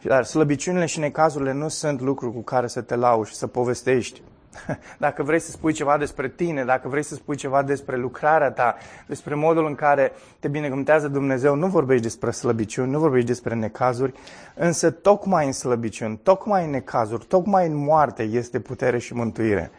Dar 0.02 0.24
slăbiciunile 0.24 0.86
și 0.86 0.98
necazurile 0.98 1.52
nu 1.52 1.68
sunt 1.68 2.00
lucruri 2.00 2.32
cu 2.32 2.42
care 2.42 2.66
să 2.66 2.80
te 2.80 2.94
lauși, 2.94 3.34
să 3.34 3.46
povestești. 3.46 4.22
Dacă 4.98 5.22
vrei 5.22 5.38
să 5.38 5.50
spui 5.50 5.72
ceva 5.72 5.96
despre 5.98 6.28
tine, 6.28 6.64
dacă 6.64 6.88
vrei 6.88 7.02
să 7.02 7.14
spui 7.14 7.36
ceva 7.36 7.62
despre 7.62 7.96
lucrarea 7.96 8.50
ta, 8.50 8.76
despre 9.06 9.34
modul 9.34 9.66
în 9.66 9.74
care 9.74 10.12
te 10.38 10.48
binecuvântează 10.48 11.08
Dumnezeu, 11.08 11.54
nu 11.54 11.66
vorbești 11.66 12.02
despre 12.02 12.30
slăbiciuni, 12.30 12.90
nu 12.90 12.98
vorbești 12.98 13.26
despre 13.26 13.54
necazuri, 13.54 14.12
însă 14.54 14.90
tocmai 14.90 15.46
în 15.46 15.52
slăbiciuni, 15.52 16.20
tocmai 16.22 16.64
în 16.64 16.70
necazuri, 16.70 17.24
tocmai 17.24 17.66
în 17.66 17.76
moarte 17.76 18.22
este 18.22 18.60
putere 18.60 18.98
și 18.98 19.14
mântuire. 19.14 19.70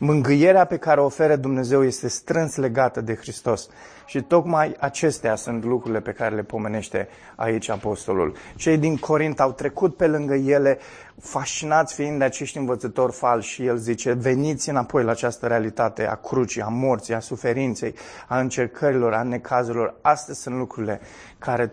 Mângâierea 0.00 0.64
pe 0.64 0.76
care 0.76 1.00
o 1.00 1.04
oferă 1.04 1.36
Dumnezeu 1.36 1.84
este 1.84 2.08
strâns 2.08 2.56
legată 2.56 3.00
de 3.00 3.14
Hristos. 3.14 3.68
Și 4.06 4.22
tocmai 4.22 4.76
acestea 4.78 5.34
sunt 5.34 5.64
lucrurile 5.64 6.00
pe 6.00 6.12
care 6.12 6.34
le 6.34 6.42
pomenește 6.42 7.08
aici 7.36 7.68
apostolul. 7.68 8.34
Cei 8.56 8.78
din 8.78 8.96
Corint 8.96 9.40
au 9.40 9.52
trecut 9.52 9.96
pe 9.96 10.06
lângă 10.06 10.34
ele, 10.34 10.78
fascinați 11.20 11.94
fiind 11.94 12.18
de 12.18 12.24
acești 12.24 12.58
învățători 12.58 13.12
falși 13.12 13.52
și 13.52 13.64
el 13.64 13.76
zice, 13.76 14.12
veniți 14.12 14.68
înapoi 14.68 15.04
la 15.04 15.10
această 15.10 15.46
realitate 15.46 16.06
a 16.06 16.14
crucii, 16.14 16.62
a 16.62 16.68
morții, 16.68 17.14
a 17.14 17.20
suferinței, 17.20 17.94
a 18.28 18.40
încercărilor, 18.40 19.12
a 19.12 19.22
necazurilor. 19.22 19.94
Astea 20.00 20.34
sunt 20.34 20.56
lucrurile 20.56 21.00
care, 21.38 21.72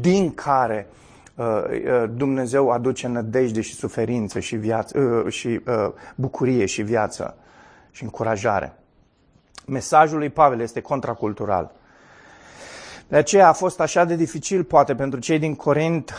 din 0.00 0.34
care 0.34 0.86
uh, 1.34 1.46
uh, 1.46 2.10
Dumnezeu 2.14 2.70
aduce 2.70 3.08
nădejde 3.08 3.60
și 3.60 3.74
suferință 3.74 4.40
și, 4.40 4.56
viață, 4.56 4.98
uh, 4.98 5.32
și 5.32 5.60
bucurie 6.14 6.66
și 6.66 6.82
viață 6.82 7.34
și 7.90 8.02
încurajare. 8.02 8.74
Mesajul 9.66 10.18
lui 10.18 10.30
Pavel 10.30 10.60
este 10.60 10.80
contracultural. 10.80 11.72
De 13.08 13.16
aceea 13.16 13.48
a 13.48 13.52
fost 13.52 13.80
așa 13.80 14.04
de 14.04 14.14
dificil, 14.14 14.64
poate, 14.64 14.94
pentru 14.94 15.20
cei 15.20 15.38
din 15.38 15.54
Corint 15.54 16.14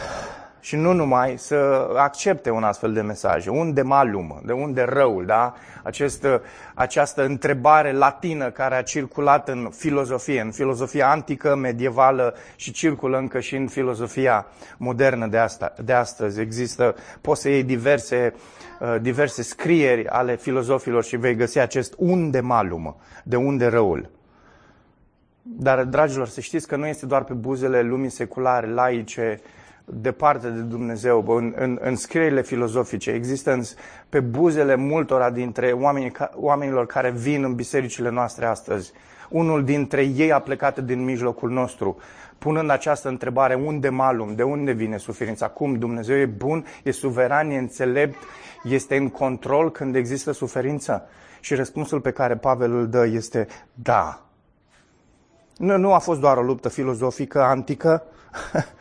și 0.62 0.76
nu 0.76 0.94
numai 0.94 1.38
să 1.38 1.90
accepte 1.96 2.50
un 2.50 2.64
astfel 2.64 2.94
de 2.94 3.02
mesaj. 3.02 3.48
Unde 3.48 3.82
malum? 3.82 4.42
De 4.46 4.52
unde 4.52 4.86
răul? 4.90 5.26
Da? 5.26 5.54
Acest, 5.84 6.28
această 6.74 7.26
întrebare 7.26 7.92
latină 7.92 8.50
care 8.50 8.76
a 8.76 8.82
circulat 8.82 9.50
în 9.50 9.70
filozofie, 9.76 10.42
în 10.42 10.52
filozofia 10.52 11.10
antică, 11.10 11.56
medievală 11.56 12.36
și 12.56 12.72
circulă 12.72 13.18
încă 13.18 13.40
și 13.40 13.56
în 13.56 13.68
filozofia 13.68 14.46
modernă 14.78 15.28
de, 15.28 15.38
asta, 15.38 15.74
de 15.84 15.94
astăzi. 15.94 16.40
Există, 16.40 16.96
poți 17.22 17.42
să 17.42 17.50
iei 17.50 17.64
diverse, 17.64 18.34
uh, 18.80 18.96
diverse 19.02 19.44
scrieri 19.44 20.08
ale 20.08 20.36
filozofilor 20.36 21.04
și 21.04 21.18
vei 21.18 21.36
găsi 21.36 21.60
acest 21.60 21.94
unde 21.98 22.40
malum, 22.40 22.96
de 23.24 23.36
unde 23.36 23.68
răul. 23.68 24.10
Dar, 25.42 25.84
dragilor, 25.84 26.28
să 26.28 26.42
știți 26.42 26.68
că 26.68 26.76
nu 26.76 26.88
este 26.88 27.06
doar 27.06 27.24
pe 27.24 27.34
buzele 27.34 27.82
lumii 27.82 28.10
seculare, 28.10 28.68
laice, 28.68 29.42
departe 29.94 30.50
de 30.50 30.60
Dumnezeu, 30.60 31.26
în, 31.28 31.54
în, 31.58 31.80
în 31.82 31.96
scrierile 31.96 32.42
filozofice, 32.42 33.12
există 33.12 33.52
în, 33.52 33.62
pe 34.10 34.20
buzele 34.20 34.76
multora 34.76 35.30
dintre 35.30 35.72
oamenii, 35.72 36.12
oamenilor 36.34 36.86
care 36.86 37.10
vin 37.10 37.44
în 37.44 37.56
bisericile 37.56 38.10
noastre 38.10 38.46
astăzi. 38.46 38.92
Unul 39.30 39.64
dintre 39.64 40.02
ei 40.04 40.32
a 40.32 40.40
plecat 40.40 40.80
din 40.80 41.04
mijlocul 41.04 41.50
nostru, 41.50 41.98
punând 42.38 42.70
această 42.70 43.08
întrebare, 43.08 43.54
unde 43.54 43.90
malum, 43.90 44.36
de 44.36 44.44
unde 44.44 44.72
vine 44.72 44.98
suferința? 44.98 45.48
Cum 45.48 45.74
Dumnezeu 45.74 46.16
e 46.16 46.26
bun, 46.26 46.66
e 46.84 46.92
suveran, 46.92 47.50
e 47.50 47.58
înțelept, 47.58 48.18
este 48.64 48.96
în 48.96 49.10
control 49.10 49.72
când 49.72 49.96
există 49.96 50.32
suferință? 50.32 51.08
Și 51.40 51.56
răspunsul 51.56 52.02
pe 52.02 52.12
care 52.12 52.36
Pavel 52.36 52.74
îl 52.74 52.88
dă 52.88 53.06
este 53.06 53.48
da. 53.74 54.26
Nu, 55.58 55.78
nu 55.78 55.94
a 55.94 55.98
fost 55.98 56.20
doar 56.20 56.38
o 56.38 56.42
luptă 56.42 56.70
filozofică 56.70 57.42
antică, 57.42 58.04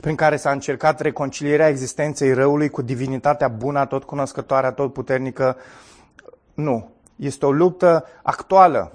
prin 0.00 0.14
care 0.14 0.36
s-a 0.36 0.50
încercat 0.50 1.00
reconcilierea 1.00 1.68
existenței 1.68 2.32
răului 2.32 2.68
cu 2.68 2.82
divinitatea 2.82 3.48
bună, 3.48 3.86
tot 3.86 4.04
cunoscătoare, 4.04 4.70
tot 4.70 4.92
puternică. 4.92 5.56
Nu. 6.54 6.90
Este 7.16 7.46
o 7.46 7.52
luptă 7.52 8.06
actuală 8.22 8.92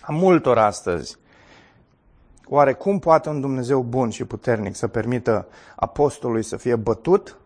a 0.00 0.12
multor 0.12 0.58
astăzi. 0.58 1.16
Oare 2.48 2.72
cum 2.72 2.98
poate 2.98 3.28
un 3.28 3.40
Dumnezeu 3.40 3.82
bun 3.82 4.10
și 4.10 4.24
puternic 4.24 4.76
să 4.76 4.88
permită 4.88 5.46
apostolului 5.76 6.42
să 6.42 6.56
fie 6.56 6.76
bătut, 6.76 7.38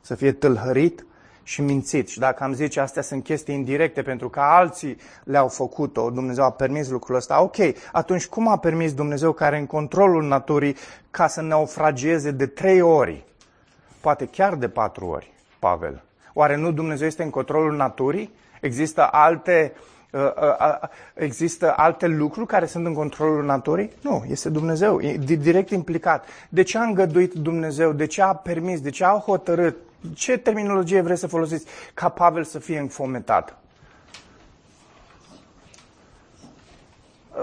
să 0.00 0.14
fie 0.14 0.32
tâlhărit, 0.32 1.06
și 1.48 1.62
mințit. 1.62 2.08
Și 2.08 2.18
dacă 2.18 2.44
am 2.44 2.52
zice 2.52 2.80
astea 2.80 3.02
sunt 3.02 3.24
chestii 3.24 3.54
indirecte 3.54 4.02
pentru 4.02 4.28
că 4.28 4.40
alții 4.40 4.96
le-au 5.24 5.48
făcut-o, 5.48 6.10
Dumnezeu 6.10 6.44
a 6.44 6.50
permis 6.50 6.88
lucrul 6.88 7.16
ăsta, 7.16 7.42
ok, 7.42 7.56
atunci 7.92 8.26
cum 8.26 8.48
a 8.48 8.58
permis 8.58 8.94
Dumnezeu 8.94 9.32
care 9.32 9.58
în 9.58 9.66
controlul 9.66 10.22
naturii 10.22 10.76
ca 11.10 11.26
să 11.26 11.40
naufragieze 11.40 12.30
de 12.30 12.46
trei 12.46 12.80
ori, 12.80 13.24
poate 14.00 14.26
chiar 14.26 14.54
de 14.54 14.68
patru 14.68 15.06
ori, 15.06 15.32
Pavel? 15.58 16.02
Oare 16.32 16.56
nu 16.56 16.72
Dumnezeu 16.72 17.06
este 17.06 17.22
în 17.22 17.30
controlul 17.30 17.76
naturii? 17.76 18.32
Există 18.60 19.08
alte 19.10 19.72
uh, 20.12 20.20
uh, 20.20 20.80
uh, 20.82 20.88
există 21.14 21.72
alte 21.76 22.06
lucruri 22.06 22.46
care 22.46 22.66
sunt 22.66 22.86
în 22.86 22.94
controlul 22.94 23.44
naturii? 23.44 23.90
Nu, 24.00 24.24
este 24.26 24.48
Dumnezeu, 24.48 25.00
e 25.00 25.16
direct 25.16 25.70
implicat. 25.70 26.24
De 26.48 26.62
ce 26.62 26.78
a 26.78 26.82
îngăduit 26.82 27.32
Dumnezeu? 27.32 27.92
De 27.92 28.06
ce 28.06 28.22
a 28.22 28.34
permis? 28.34 28.80
De 28.80 28.90
ce 28.90 29.04
a 29.04 29.22
hotărât? 29.26 29.76
Ce 30.14 30.36
terminologie 30.36 31.00
vreți 31.00 31.20
să 31.20 31.26
folosiți 31.26 31.66
ca 31.94 32.08
Pavel 32.08 32.44
să 32.44 32.58
fie 32.58 32.78
înfometat? 32.78 33.58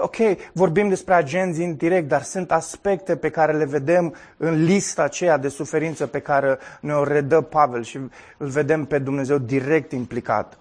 ok, 0.00 0.16
vorbim 0.52 0.88
despre 0.88 1.14
agenți 1.14 1.62
indirect, 1.62 2.08
dar 2.08 2.22
sunt 2.22 2.52
aspecte 2.52 3.16
pe 3.16 3.30
care 3.30 3.52
le 3.52 3.64
vedem 3.64 4.14
în 4.36 4.64
lista 4.64 5.02
aceea 5.02 5.36
de 5.36 5.48
suferință 5.48 6.06
pe 6.06 6.20
care 6.20 6.58
ne-o 6.80 7.04
redă 7.04 7.40
Pavel 7.40 7.82
și 7.82 7.96
îl 8.36 8.48
vedem 8.48 8.84
pe 8.84 8.98
Dumnezeu 8.98 9.38
direct 9.38 9.92
implicat 9.92 10.58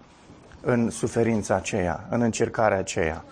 în 0.62 0.90
suferința 0.90 1.56
aceea, 1.56 2.06
în 2.10 2.22
încercarea 2.22 2.78
aceea. 2.78 3.24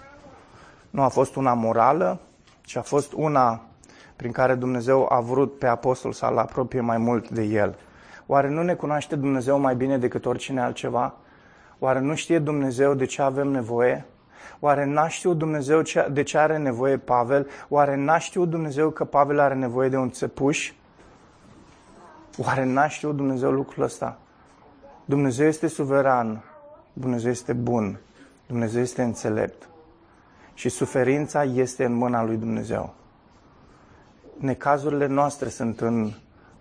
Nu 0.90 1.02
a 1.02 1.08
fost 1.08 1.36
una 1.36 1.54
morală, 1.54 2.20
ci 2.62 2.76
a 2.76 2.82
fost 2.82 3.12
una 3.12 3.62
prin 4.16 4.32
care 4.32 4.56
Dumnezeu 4.56 5.06
a 5.10 5.20
vrut 5.20 5.58
pe 5.58 5.68
apostol 5.68 6.12
să-l 6.12 6.38
apropie 6.38 6.82
mai 6.82 6.98
mult 6.98 7.30
de 7.30 7.42
el. 7.42 7.76
Oare 8.26 8.50
nu 8.50 8.64
ne 8.64 8.74
cunoaște 8.74 9.16
Dumnezeu 9.16 9.60
mai 9.60 9.76
bine 9.76 9.98
decât 9.98 10.26
oricine 10.26 10.62
altceva? 10.62 11.16
Oare 11.80 12.00
nu 12.00 12.16
știe 12.16 12.40
Dumnezeu 12.40 12.94
de 12.94 13.06
ce 13.06 13.22
avem 13.22 13.48
nevoie? 13.48 14.06
Oare 14.60 14.86
n-a 14.86 15.08
știut 15.08 15.38
Dumnezeu 15.38 15.82
de 16.12 16.24
ce 16.24 16.38
are 16.38 16.58
nevoie 16.58 16.98
Pavel? 16.98 17.48
Oare 17.70 17.96
n-a 17.96 18.18
știut 18.18 18.50
Dumnezeu 18.50 18.90
că 18.90 19.04
Pavel 19.04 19.40
are 19.40 19.54
nevoie 19.54 19.90
de 19.90 19.98
un 19.98 20.12
țepuș? 20.12 20.74
Oare 22.38 22.64
n-a 22.64 22.88
știut 22.88 23.16
Dumnezeu 23.16 23.52
lucrul 23.52 23.84
ăsta? 23.84 24.18
Dumnezeu 25.06 25.48
este 25.48 25.68
suveran, 25.68 26.44
Dumnezeu 26.94 27.32
este 27.32 27.54
bun, 27.54 28.00
Dumnezeu 28.48 28.82
este 28.82 29.02
înțelept 29.02 29.70
și 30.54 30.70
suferința 30.70 31.44
este 31.44 31.86
în 31.86 31.94
mâna 31.94 32.24
lui 32.24 32.38
Dumnezeu. 32.38 32.94
Necazurile 34.38 35.08
noastre 35.08 35.50
sunt 35.50 35.82
în 35.82 36.12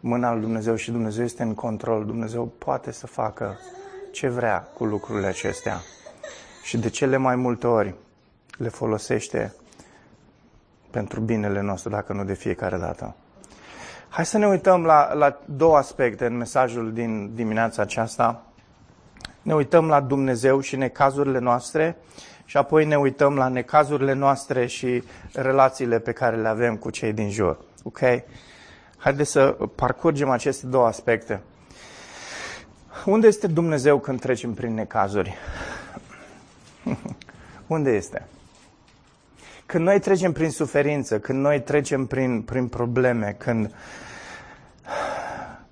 mâna 0.05 0.33
lui 0.33 0.41
Dumnezeu 0.41 0.75
și 0.75 0.91
Dumnezeu 0.91 1.25
este 1.25 1.43
în 1.43 1.55
control. 1.55 2.05
Dumnezeu 2.05 2.53
poate 2.59 2.93
să 2.93 3.07
facă 3.07 3.59
ce 4.11 4.29
vrea 4.29 4.61
cu 4.75 4.85
lucrurile 4.85 5.27
acestea. 5.27 5.81
Și 6.63 6.79
de 6.79 6.89
cele 6.89 7.17
mai 7.17 7.37
multe 7.37 7.67
ori 7.67 7.95
le 8.57 8.69
folosește 8.69 9.55
pentru 10.91 11.21
binele 11.21 11.61
nostru, 11.61 11.91
dacă 11.91 12.13
nu 12.13 12.25
de 12.25 12.35
fiecare 12.35 12.77
dată. 12.77 13.15
Hai 14.09 14.27
să 14.27 14.39
ne 14.39 14.47
uităm 14.47 14.85
la, 14.85 15.13
la 15.13 15.41
două 15.45 15.77
aspecte 15.77 16.27
în 16.27 16.37
mesajul 16.37 16.93
din 16.93 17.35
dimineața 17.35 17.83
aceasta. 17.83 18.47
Ne 19.43 19.55
uităm 19.55 19.89
la 19.89 20.01
Dumnezeu 20.01 20.61
și 20.61 20.77
necazurile 20.77 21.39
noastre 21.39 21.97
și 22.45 22.57
apoi 22.57 22.85
ne 22.85 22.97
uităm 22.97 23.37
la 23.37 23.49
necazurile 23.49 24.13
noastre 24.13 24.67
și 24.67 25.03
relațiile 25.33 25.99
pe 25.99 26.13
care 26.13 26.37
le 26.37 26.49
avem 26.49 26.77
cu 26.77 26.91
cei 26.91 27.13
din 27.13 27.31
jur. 27.31 27.59
Ok? 27.83 28.01
Haideți 29.03 29.31
să 29.31 29.57
parcurgem 29.75 30.31
aceste 30.31 30.67
două 30.67 30.87
aspecte. 30.87 31.41
Unde 33.05 33.27
este 33.27 33.47
Dumnezeu 33.47 33.99
când 33.99 34.21
trecem 34.21 34.55
prin 34.55 34.75
necazuri? 34.75 35.35
Unde 37.67 37.91
este? 37.91 38.27
Când 39.67 39.85
noi 39.85 40.01
trecem 40.01 40.33
prin 40.33 40.51
suferință, 40.51 41.19
când 41.19 41.41
noi 41.41 41.61
trecem 41.61 42.07
prin, 42.07 42.43
prin 42.43 42.69
probleme, 42.69 43.35
când, 43.39 43.75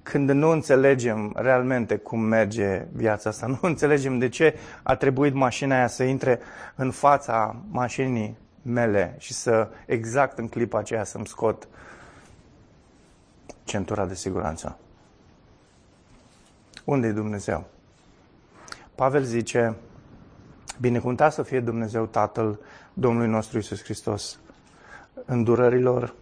când 0.03 0.31
nu 0.31 0.49
înțelegem 0.49 1.33
realmente 1.37 1.97
cum 1.97 2.21
merge 2.21 2.85
viața 2.93 3.31
asta, 3.31 3.47
nu 3.47 3.59
înțelegem 3.61 4.19
de 4.19 4.29
ce 4.29 4.55
a 4.83 4.95
trebuit 4.95 5.35
mașina 5.35 5.77
aia 5.77 5.87
să 5.87 6.03
intre 6.03 6.41
în 6.75 6.91
fața 6.91 7.57
mașinii 7.69 8.37
mele 8.63 9.15
și 9.19 9.33
să, 9.33 9.69
exact 9.87 10.39
în 10.39 10.49
clipa 10.49 10.79
aceea, 10.79 11.05
să-mi 11.05 11.27
scot 11.27 11.69
centura 13.71 14.07
de 14.07 14.15
siguranță. 14.15 14.79
Unde 16.85 17.07
e 17.07 17.13
Dumnezeu? 17.13 17.65
Pavel 18.95 19.23
zice, 19.23 19.77
binecuvântat 20.81 21.33
să 21.33 21.43
fie 21.43 21.61
Dumnezeu 21.61 22.07
Tatăl 22.07 22.59
Domnului 22.93 23.29
nostru 23.29 23.59
Isus 23.59 23.83
Hristos, 23.83 24.39
îndurărilor, 25.25 26.15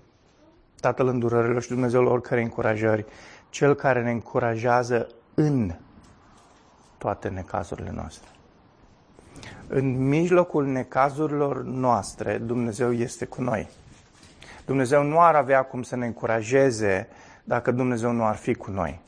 Tatăl 0.80 1.06
îndurărilor 1.06 1.62
și 1.62 1.68
Dumnezeul 1.68 2.06
oricărei 2.06 2.42
încurajări, 2.42 3.04
Cel 3.50 3.74
care 3.74 4.02
ne 4.02 4.10
încurajează 4.10 5.08
în 5.34 5.74
toate 6.98 7.28
necazurile 7.28 7.90
noastre. 7.94 8.28
În 9.68 10.08
mijlocul 10.08 10.66
necazurilor 10.66 11.62
noastre, 11.62 12.38
Dumnezeu 12.38 12.92
este 12.92 13.24
cu 13.24 13.42
noi. 13.42 13.68
Dumnezeu 14.66 15.02
nu 15.02 15.20
ar 15.20 15.34
avea 15.34 15.62
cum 15.62 15.82
să 15.82 15.96
ne 15.96 16.06
încurajeze 16.06 17.08
dacă 17.48 17.70
Dumnezeu 17.70 18.12
nu 18.12 18.24
ar 18.24 18.36
fi 18.36 18.54
cu 18.54 18.70
noi. 18.70 19.00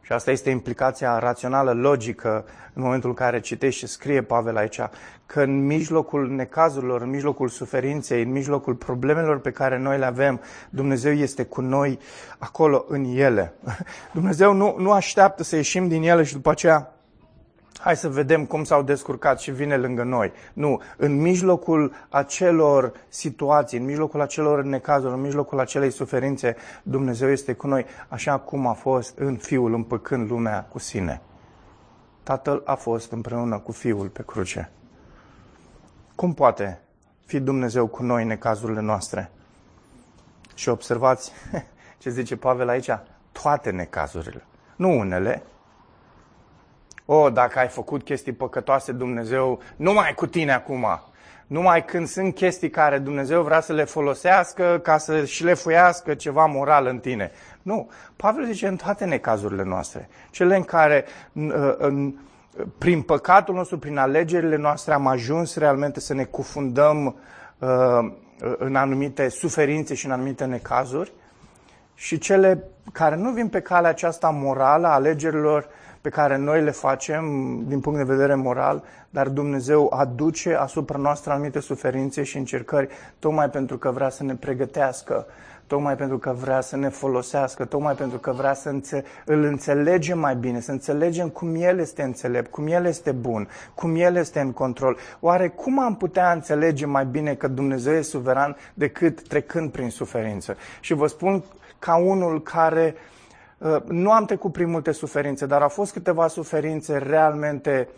Și 0.00 0.12
asta 0.12 0.30
este 0.30 0.50
implicația 0.50 1.18
rațională, 1.18 1.72
logică, 1.72 2.44
în 2.72 2.82
momentul 2.82 3.08
în 3.08 3.14
care 3.14 3.40
citești 3.40 3.80
și 3.80 3.86
scrie 3.86 4.22
Pavel 4.22 4.56
aici, 4.56 4.80
că 5.26 5.42
în 5.42 5.66
mijlocul 5.66 6.28
necazurilor, 6.28 7.02
în 7.02 7.08
mijlocul 7.08 7.48
suferinței, 7.48 8.22
în 8.22 8.30
mijlocul 8.30 8.74
problemelor 8.74 9.40
pe 9.40 9.50
care 9.50 9.78
noi 9.78 9.98
le 9.98 10.04
avem, 10.04 10.40
Dumnezeu 10.70 11.12
este 11.12 11.44
cu 11.44 11.60
noi 11.60 11.98
acolo, 12.38 12.84
în 12.88 13.04
ele. 13.04 13.52
Dumnezeu 14.12 14.52
nu, 14.52 14.74
nu 14.78 14.92
așteaptă 14.92 15.42
să 15.42 15.56
ieșim 15.56 15.88
din 15.88 16.02
ele 16.02 16.22
și 16.22 16.32
după 16.32 16.50
aceea 16.50 16.92
hai 17.80 17.96
să 17.96 18.08
vedem 18.08 18.44
cum 18.44 18.64
s-au 18.64 18.82
descurcat 18.82 19.40
și 19.40 19.50
vine 19.50 19.76
lângă 19.76 20.02
noi. 20.02 20.32
Nu, 20.52 20.80
în 20.96 21.20
mijlocul 21.20 21.92
acelor 22.08 22.92
situații, 23.08 23.78
în 23.78 23.84
mijlocul 23.84 24.20
acelor 24.20 24.62
necazuri, 24.62 25.14
în 25.14 25.20
mijlocul 25.20 25.60
acelei 25.60 25.90
suferințe, 25.90 26.56
Dumnezeu 26.82 27.30
este 27.30 27.52
cu 27.52 27.66
noi, 27.66 27.86
așa 28.08 28.38
cum 28.38 28.66
a 28.66 28.72
fost 28.72 29.18
în 29.18 29.36
Fiul 29.36 29.74
împăcând 29.74 30.30
lumea 30.30 30.66
cu 30.70 30.78
sine. 30.78 31.20
Tatăl 32.22 32.62
a 32.64 32.74
fost 32.74 33.12
împreună 33.12 33.58
cu 33.58 33.72
Fiul 33.72 34.08
pe 34.08 34.22
cruce. 34.22 34.70
Cum 36.14 36.34
poate 36.34 36.80
fi 37.26 37.40
Dumnezeu 37.40 37.86
cu 37.86 38.02
noi 38.02 38.22
în 38.22 38.28
necazurile 38.28 38.80
noastre? 38.80 39.30
Și 40.54 40.68
observați 40.68 41.32
ce 42.00 42.10
zice 42.10 42.36
Pavel 42.36 42.68
aici, 42.68 42.90
toate 43.32 43.70
necazurile. 43.70 44.44
Nu 44.76 44.98
unele, 44.98 45.42
o, 47.12 47.30
dacă 47.30 47.58
ai 47.58 47.68
făcut 47.68 48.02
chestii 48.02 48.32
păcătoase, 48.32 48.92
Dumnezeu, 48.92 49.60
nu 49.76 49.92
mai 49.92 50.12
cu 50.14 50.26
tine 50.26 50.52
acum. 50.52 50.86
Numai 51.46 51.84
când 51.84 52.06
sunt 52.06 52.34
chestii 52.34 52.70
care 52.70 52.98
Dumnezeu 52.98 53.42
vrea 53.42 53.60
să 53.60 53.72
le 53.72 53.84
folosească 53.84 54.80
ca 54.82 54.98
să 54.98 55.24
și 55.24 55.44
le 55.44 55.54
fuiască 55.54 56.14
ceva 56.14 56.46
moral 56.46 56.86
în 56.86 56.98
tine. 56.98 57.30
Nu. 57.62 57.90
Pavel 58.16 58.44
zice 58.44 58.66
în 58.66 58.76
toate 58.76 59.04
necazurile 59.04 59.62
noastre. 59.62 60.08
Cele 60.30 60.56
în 60.56 60.62
care 60.62 61.04
în, 61.32 61.74
în, 61.78 62.14
prin 62.78 63.02
păcatul 63.02 63.54
nostru, 63.54 63.78
prin 63.78 63.98
alegerile 63.98 64.56
noastre 64.56 64.94
am 64.94 65.06
ajuns 65.06 65.56
realmente 65.56 66.00
să 66.00 66.14
ne 66.14 66.24
cufundăm 66.24 67.16
uh, 67.58 68.12
în 68.58 68.76
anumite 68.76 69.28
suferințe 69.28 69.94
și 69.94 70.06
în 70.06 70.12
anumite 70.12 70.44
necazuri 70.44 71.12
și 71.94 72.18
cele 72.18 72.64
care 72.92 73.16
nu 73.16 73.30
vin 73.30 73.48
pe 73.48 73.60
calea 73.60 73.90
aceasta 73.90 74.30
morală 74.30 74.86
a 74.86 74.92
alegerilor 74.92 75.68
pe 76.00 76.08
care 76.08 76.36
noi 76.36 76.62
le 76.62 76.70
facem 76.70 77.24
din 77.66 77.80
punct 77.80 77.98
de 77.98 78.12
vedere 78.12 78.34
moral, 78.34 78.84
dar 79.10 79.28
Dumnezeu 79.28 79.92
aduce 79.96 80.54
asupra 80.54 80.98
noastră 80.98 81.32
anumite 81.32 81.60
suferințe 81.60 82.22
și 82.22 82.36
încercări, 82.36 82.88
tocmai 83.18 83.50
pentru 83.50 83.78
că 83.78 83.90
vrea 83.90 84.08
să 84.08 84.24
ne 84.24 84.34
pregătească, 84.34 85.26
tocmai 85.66 85.96
pentru 85.96 86.18
că 86.18 86.32
vrea 86.40 86.60
să 86.60 86.76
ne 86.76 86.88
folosească, 86.88 87.64
tocmai 87.64 87.94
pentru 87.94 88.18
că 88.18 88.32
vrea 88.32 88.54
să 88.54 88.68
înțe- 88.68 89.04
îl 89.24 89.42
înțelegem 89.42 90.18
mai 90.18 90.36
bine, 90.36 90.60
să 90.60 90.70
înțelegem 90.70 91.28
cum 91.28 91.54
El 91.54 91.78
este 91.78 92.02
înțelept, 92.02 92.50
cum 92.50 92.66
El 92.66 92.84
este 92.84 93.12
bun, 93.12 93.48
cum 93.74 93.96
El 93.96 94.16
este 94.16 94.40
în 94.40 94.52
control. 94.52 94.96
Oare 95.20 95.48
cum 95.48 95.80
am 95.80 95.96
putea 95.96 96.32
înțelege 96.32 96.86
mai 96.86 97.04
bine 97.04 97.34
că 97.34 97.48
Dumnezeu 97.48 97.92
e 97.92 98.02
suveran 98.02 98.56
decât 98.74 99.28
trecând 99.28 99.70
prin 99.70 99.90
suferință? 99.90 100.56
Și 100.80 100.94
vă 100.94 101.06
spun 101.06 101.44
ca 101.78 101.96
unul 101.96 102.42
care 102.42 102.94
uh, 102.96 103.00
Uh, 103.02 103.19
nu 103.88 104.12
am 104.12 104.24
trecut 104.24 104.52
prin 104.52 104.70
multe 104.70 104.92
suferințe, 104.92 105.46
dar 105.46 105.62
au 105.62 105.68
fost 105.68 105.92
câteva 105.92 106.28
suferințe 106.28 106.98
realmente 106.98 107.88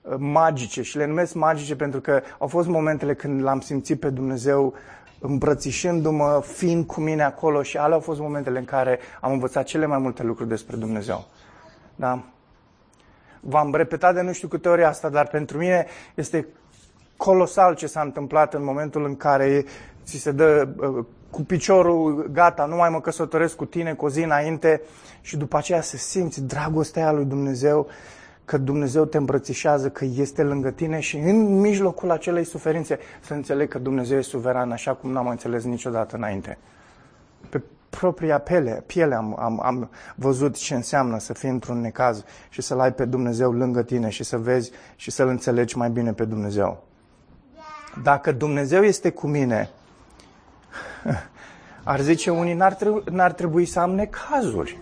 uh, 0.00 0.14
magice 0.18 0.82
și 0.82 0.96
le 0.96 1.06
numesc 1.06 1.34
magice 1.34 1.76
pentru 1.76 2.00
că 2.00 2.22
au 2.38 2.46
fost 2.46 2.68
momentele 2.68 3.14
când 3.14 3.42
l-am 3.42 3.60
simțit 3.60 4.00
pe 4.00 4.10
Dumnezeu 4.10 4.74
îmbrățișându-mă, 5.20 6.42
fiind 6.44 6.86
cu 6.86 7.00
mine 7.00 7.22
acolo 7.22 7.62
și 7.62 7.76
alea 7.76 7.94
au 7.94 8.00
fost 8.00 8.20
momentele 8.20 8.58
în 8.58 8.64
care 8.64 8.98
am 9.20 9.32
învățat 9.32 9.64
cele 9.64 9.86
mai 9.86 9.98
multe 9.98 10.22
lucruri 10.22 10.48
despre 10.48 10.76
Dumnezeu. 10.76 11.24
Da? 11.94 12.22
V-am 13.40 13.74
repetat 13.74 14.14
de 14.14 14.20
nu 14.20 14.32
știu 14.32 14.48
câte 14.48 14.68
ori 14.68 14.84
asta, 14.84 15.08
dar 15.08 15.26
pentru 15.26 15.58
mine 15.58 15.86
este 16.14 16.46
colosal 17.16 17.74
ce 17.74 17.86
s-a 17.86 18.00
întâmplat 18.00 18.54
în 18.54 18.64
momentul 18.64 19.04
în 19.04 19.16
care 19.16 19.64
ți 20.04 20.16
se 20.16 20.30
dă 20.30 20.68
uh, 20.76 21.04
cu 21.30 21.42
piciorul, 21.42 22.28
gata, 22.32 22.64
nu 22.64 22.76
mai 22.76 22.90
mă 22.90 23.00
căsătoresc 23.00 23.56
cu 23.56 23.64
tine 23.64 23.94
cu 23.94 24.04
o 24.04 24.08
zi 24.08 24.22
înainte 24.22 24.80
și 25.20 25.36
după 25.36 25.56
aceea 25.56 25.80
să 25.80 25.96
simți 25.96 26.42
dragostea 26.42 27.12
lui 27.12 27.24
Dumnezeu, 27.24 27.86
că 28.44 28.58
Dumnezeu 28.58 29.04
te 29.04 29.16
îmbrățișează, 29.16 29.88
că 29.88 30.04
este 30.04 30.42
lângă 30.42 30.70
tine 30.70 31.00
și 31.00 31.16
în 31.16 31.60
mijlocul 31.60 32.10
acelei 32.10 32.44
suferințe 32.44 32.98
să 33.20 33.34
înțeleg 33.34 33.68
că 33.68 33.78
Dumnezeu 33.78 34.18
e 34.18 34.20
suveran 34.20 34.72
așa 34.72 34.94
cum 34.94 35.10
n-am 35.10 35.26
înțeles 35.26 35.64
niciodată 35.64 36.16
înainte. 36.16 36.58
Pe 37.48 37.62
propria 37.90 38.38
piele, 38.38 38.82
piele 38.86 39.14
am, 39.14 39.36
am, 39.38 39.60
am 39.62 39.90
văzut 40.14 40.56
ce 40.56 40.74
înseamnă 40.74 41.18
să 41.18 41.32
fii 41.32 41.48
într-un 41.48 41.80
necaz 41.80 42.24
și 42.48 42.62
să-L 42.62 42.80
ai 42.80 42.92
pe 42.92 43.04
Dumnezeu 43.04 43.52
lângă 43.52 43.82
tine 43.82 44.08
și 44.08 44.24
să 44.24 44.38
vezi 44.38 44.70
și 44.96 45.10
să-L 45.10 45.28
înțelegi 45.28 45.76
mai 45.76 45.90
bine 45.90 46.12
pe 46.12 46.24
Dumnezeu. 46.24 46.84
Dacă 48.02 48.32
Dumnezeu 48.32 48.82
este 48.82 49.10
cu 49.10 49.26
mine, 49.26 49.70
ar 51.84 52.00
zice 52.00 52.30
unii, 52.30 52.54
n-ar 52.54 52.74
trebui, 52.74 53.02
n-ar 53.10 53.32
trebui 53.32 53.64
să 53.64 53.80
am 53.80 53.90
necazuri. 53.90 54.78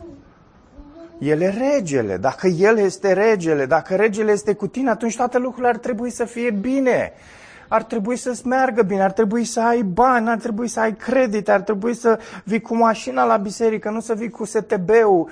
El 1.18 1.40
e 1.40 1.74
regele. 1.74 2.16
Dacă 2.16 2.46
El 2.46 2.78
este 2.78 3.12
regele, 3.12 3.66
dacă 3.66 3.94
regele 3.94 4.32
este 4.32 4.54
cu 4.54 4.66
tine, 4.66 4.90
atunci 4.90 5.16
toate 5.16 5.38
lucrurile 5.38 5.68
ar 5.68 5.76
trebui 5.76 6.10
să 6.10 6.24
fie 6.24 6.50
bine. 6.50 7.12
Ar 7.68 7.82
trebui 7.82 8.16
să-ți 8.16 8.46
meargă 8.46 8.82
bine, 8.82 9.02
ar 9.02 9.12
trebui 9.12 9.44
să 9.44 9.60
ai 9.60 9.82
bani, 9.82 10.28
ar 10.28 10.38
trebui 10.38 10.68
să 10.68 10.80
ai 10.80 10.94
credit, 10.94 11.48
ar 11.48 11.60
trebui 11.60 11.94
să 11.94 12.18
vii 12.44 12.60
cu 12.60 12.76
mașina 12.76 13.24
la 13.24 13.36
biserică, 13.36 13.90
nu 13.90 14.00
să 14.00 14.14
vii 14.14 14.30
cu 14.30 14.44
STB-ul, 14.44 15.30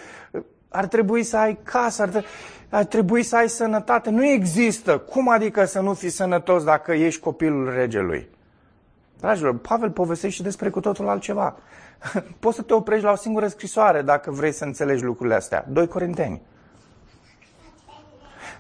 ar 0.69 0.87
trebui 0.87 1.23
să 1.23 1.37
ai 1.37 1.59
casă, 1.63 2.03
ar, 2.03 2.09
trebui, 2.09 2.29
ar 2.71 2.85
trebui 2.85 3.23
să 3.23 3.37
ai 3.37 3.49
sănătate. 3.49 4.11
Nu 4.11 4.25
există. 4.25 4.99
Cum 4.99 5.29
adică 5.29 5.65
să 5.65 5.81
nu 5.81 5.95
fii 5.95 6.11
sănătos 6.11 6.65
dacă 6.65 6.93
ești 6.93 7.21
copilul 7.21 7.73
regelui? 7.75 8.29
Dragilor, 9.23 9.59
Pavel 9.59 9.91
povestește 9.91 10.43
despre 10.43 10.71
cu 10.71 10.81
totul 10.81 11.09
altceva. 11.09 11.57
Poți 12.41 12.57
să 12.57 12.63
te 12.63 12.75
oprești 12.75 13.05
la 13.05 13.11
o 13.11 13.17
singură 13.17 13.47
scrisoare 13.47 14.03
dacă 14.03 14.31
vrei 14.31 14.53
să 14.53 14.65
înțelegi 14.65 15.05
lucrurile 15.05 15.35
astea. 15.35 15.65
2 15.69 15.89
Corinteni. 15.89 16.43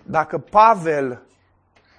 Dacă 0.02 0.38
Pavel 0.38 1.22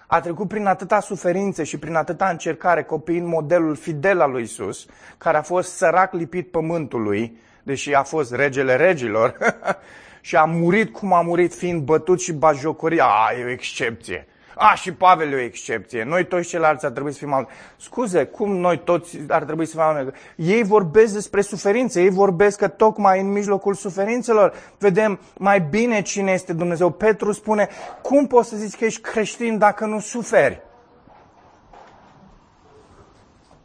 a 0.08 0.20
trecut 0.20 0.48
prin 0.48 0.66
atâta 0.66 1.00
suferință 1.00 1.64
și 1.64 1.78
prin 1.78 1.96
atâta 1.96 2.30
încercare 2.30 2.84
copiind 2.84 3.28
modelul 3.28 3.76
fidel 3.76 4.22
al 4.22 4.32
lui 4.32 4.42
Isus, 4.42 4.86
care 5.18 5.38
a 5.38 5.42
fost 5.42 5.76
sărac 5.76 6.14
lipit 6.14 6.52
pământului, 6.52 7.38
deși 7.64 7.94
a 7.94 8.04
fost 8.04 8.34
regele 8.34 8.76
regilor, 8.76 9.38
și 10.22 10.36
a 10.36 10.44
murit 10.44 10.94
cum 10.94 11.14
a 11.14 11.22
murit 11.22 11.54
fiind 11.54 11.82
bătut 11.82 12.22
și 12.22 12.34
bajocorit. 12.34 13.00
A, 13.00 13.30
e 13.40 13.44
o 13.44 13.50
excepție. 13.50 14.28
A, 14.56 14.74
și 14.76 14.94
Pavel 14.94 15.32
e 15.32 15.36
o 15.36 15.40
excepție. 15.40 16.04
Noi 16.04 16.26
toți 16.26 16.48
ceilalți 16.48 16.86
ar 16.86 16.92
trebui 16.92 17.12
să 17.12 17.18
fim 17.18 17.34
alt. 17.34 17.50
Scuze, 17.78 18.26
cum 18.26 18.56
noi 18.58 18.80
toți 18.80 19.20
ar 19.28 19.44
trebui 19.44 19.66
să 19.66 19.72
fim 19.72 19.82
alt? 19.82 20.16
Ei 20.36 20.64
vorbesc 20.64 21.14
despre 21.14 21.42
suferință. 21.42 22.00
Ei 22.00 22.10
vorbesc 22.10 22.58
că 22.58 22.68
tocmai 22.68 23.20
în 23.20 23.32
mijlocul 23.32 23.74
suferințelor 23.74 24.54
vedem 24.78 25.20
mai 25.38 25.62
bine 25.62 26.02
cine 26.02 26.32
este 26.32 26.54
Dumnezeu. 26.54 26.90
Petru 26.90 27.32
spune, 27.32 27.70
cum 28.02 28.28
poți 28.28 28.50
să 28.50 28.56
zici 28.56 28.78
că 28.78 28.86
ești 28.86 29.02
creștin 29.02 29.58
dacă 29.58 29.86
nu 29.86 30.00
suferi? 30.00 30.62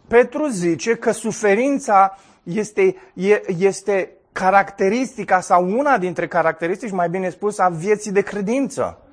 Petru 0.09 0.46
zice 0.46 0.94
că 0.94 1.11
suferința 1.11 2.18
este, 2.42 2.96
este 3.59 4.11
caracteristica 4.33 5.40
sau 5.40 5.79
una 5.79 5.98
dintre 5.98 6.27
caracteristici, 6.27 6.90
mai 6.90 7.09
bine 7.09 7.29
spus, 7.29 7.59
a 7.59 7.68
vieții 7.68 8.12
de 8.12 8.20
credință 8.20 9.08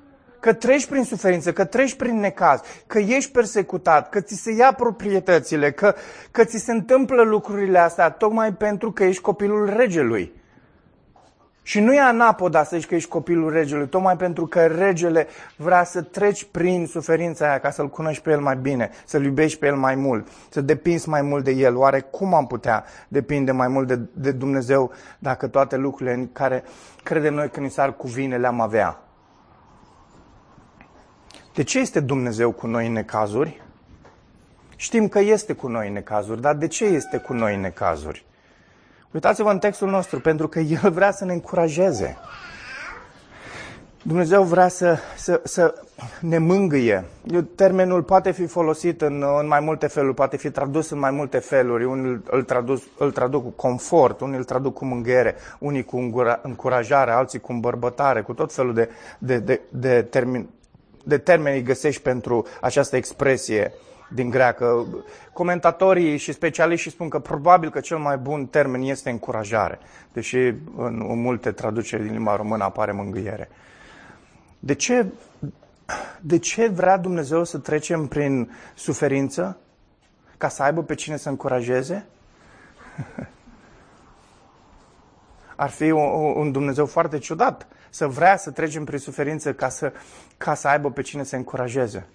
că 0.46 0.52
treci 0.52 0.86
prin 0.86 1.04
suferință, 1.04 1.52
că 1.52 1.64
treci 1.64 1.94
prin 1.94 2.18
necaz, 2.20 2.60
că 2.86 2.98
ești 2.98 3.30
persecutat, 3.30 4.08
că 4.08 4.20
ți 4.20 4.34
se 4.34 4.52
ia 4.52 4.72
proprietățile, 4.72 5.70
că, 5.70 5.94
că 6.30 6.44
ți 6.44 6.58
se 6.58 6.72
întâmplă 6.72 7.22
lucrurile 7.22 7.78
astea 7.78 8.10
tocmai 8.10 8.52
pentru 8.52 8.92
că 8.92 9.04
ești 9.04 9.22
copilul 9.22 9.72
regelui. 9.76 10.32
Și 11.62 11.80
nu 11.80 11.94
e 11.94 12.00
anapoda 12.00 12.64
să 12.64 12.76
zici 12.76 12.86
că 12.86 12.94
ești 12.94 13.08
copilul 13.08 13.52
regelui, 13.52 13.88
tocmai 13.88 14.16
pentru 14.16 14.46
că 14.46 14.66
regele 14.66 15.26
vrea 15.56 15.84
să 15.84 16.02
treci 16.02 16.44
prin 16.44 16.86
suferința 16.86 17.48
aia 17.48 17.58
ca 17.58 17.70
să-l 17.70 17.88
cunoști 17.88 18.22
pe 18.22 18.30
el 18.30 18.40
mai 18.40 18.56
bine, 18.56 18.90
să-l 19.04 19.24
iubești 19.24 19.58
pe 19.58 19.66
el 19.66 19.76
mai 19.76 19.94
mult, 19.94 20.28
să 20.48 20.60
depinzi 20.60 21.08
mai 21.08 21.22
mult 21.22 21.44
de 21.44 21.50
el. 21.50 21.76
Oare 21.76 22.00
cum 22.00 22.34
am 22.34 22.46
putea 22.46 22.84
depinde 23.08 23.52
mai 23.52 23.68
mult 23.68 23.86
de, 23.86 23.98
de 24.12 24.30
Dumnezeu 24.30 24.92
dacă 25.18 25.46
toate 25.46 25.76
lucrurile 25.76 26.14
în 26.14 26.32
care 26.32 26.64
credem 27.02 27.34
noi 27.34 27.50
că 27.50 27.60
ni 27.60 27.70
s-ar 27.70 27.96
cuvine 27.96 28.36
le-am 28.36 28.60
avea? 28.60 29.00
De 31.56 31.62
ce 31.62 31.78
este 31.78 32.00
Dumnezeu 32.00 32.50
cu 32.50 32.66
noi 32.66 32.86
în 32.86 32.92
necazuri? 32.92 33.62
Știm 34.76 35.08
că 35.08 35.18
este 35.18 35.52
cu 35.52 35.68
noi 35.68 35.86
în 35.86 35.92
necazuri, 35.92 36.40
dar 36.40 36.54
de 36.54 36.66
ce 36.66 36.84
este 36.84 37.18
cu 37.18 37.32
noi 37.32 37.54
în 37.54 37.60
necazuri? 37.60 38.24
Uitați-vă 39.10 39.50
în 39.50 39.58
textul 39.58 39.88
nostru, 39.88 40.20
pentru 40.20 40.48
că 40.48 40.58
El 40.58 40.90
vrea 40.90 41.10
să 41.10 41.24
ne 41.24 41.32
încurajeze. 41.32 42.16
Dumnezeu 44.02 44.42
vrea 44.42 44.68
să, 44.68 44.98
să, 45.16 45.40
să 45.44 45.74
ne 46.20 46.38
mângâie. 46.38 47.04
Termenul 47.54 48.02
poate 48.02 48.30
fi 48.30 48.46
folosit 48.46 49.02
în, 49.02 49.24
în 49.40 49.46
mai 49.46 49.60
multe 49.60 49.86
feluri, 49.86 50.14
poate 50.14 50.36
fi 50.36 50.50
tradus 50.50 50.90
în 50.90 50.98
mai 50.98 51.10
multe 51.10 51.38
feluri. 51.38 51.84
Unii 51.84 52.22
îl, 52.30 52.42
tradus, 52.42 52.82
îl 52.98 53.12
traduc 53.12 53.42
cu 53.42 53.50
confort, 53.50 54.20
unii 54.20 54.36
îl 54.36 54.44
traduc 54.44 54.74
cu 54.74 54.84
mângâiere, 54.84 55.34
unii 55.58 55.84
cu 55.84 56.12
încurajare, 56.42 57.10
alții 57.10 57.40
cu 57.40 57.52
îmbărbătare, 57.52 58.22
cu 58.22 58.32
tot 58.32 58.52
felul 58.52 58.74
de, 58.74 58.88
de, 59.18 59.38
de, 59.38 59.60
de 59.70 60.02
termin, 60.02 60.48
de 61.06 61.18
termeni 61.18 61.62
găsești 61.62 62.02
pentru 62.02 62.46
această 62.60 62.96
expresie 62.96 63.72
din 64.08 64.30
greacă. 64.30 64.86
Comentatorii 65.32 66.16
și 66.16 66.32
specialiștii 66.32 66.90
spun 66.90 67.08
că 67.08 67.18
probabil 67.18 67.70
că 67.70 67.80
cel 67.80 67.98
mai 67.98 68.16
bun 68.16 68.46
termen 68.46 68.80
este 68.82 69.10
încurajare, 69.10 69.78
deși 70.12 70.36
în, 70.36 71.06
în 71.08 71.20
multe 71.20 71.50
traduceri 71.52 72.02
din 72.02 72.12
limba 72.12 72.36
română 72.36 72.64
apare 72.64 72.92
mângâiere. 72.92 73.48
De 74.58 74.74
ce, 74.74 75.06
de 76.20 76.38
ce 76.38 76.68
vrea 76.68 76.96
Dumnezeu 76.96 77.44
să 77.44 77.58
trecem 77.58 78.06
prin 78.06 78.50
suferință? 78.74 79.58
Ca 80.36 80.48
să 80.48 80.62
aibă 80.62 80.82
pe 80.82 80.94
cine 80.94 81.16
să 81.16 81.28
încurajeze? 81.28 82.06
Ar 85.56 85.70
fi 85.70 85.90
un, 85.90 86.32
un 86.36 86.52
Dumnezeu 86.52 86.86
foarte 86.86 87.18
ciudat 87.18 87.66
să 87.90 88.06
vrea 88.06 88.36
să 88.36 88.50
trecem 88.50 88.84
prin 88.84 88.98
suferință 88.98 89.52
ca 89.52 89.68
să, 89.68 89.92
ca 90.36 90.54
să 90.54 90.68
aibă 90.68 90.90
pe 90.90 91.02
cine 91.02 91.22
să 91.22 91.36
încurajeze, 91.36 92.06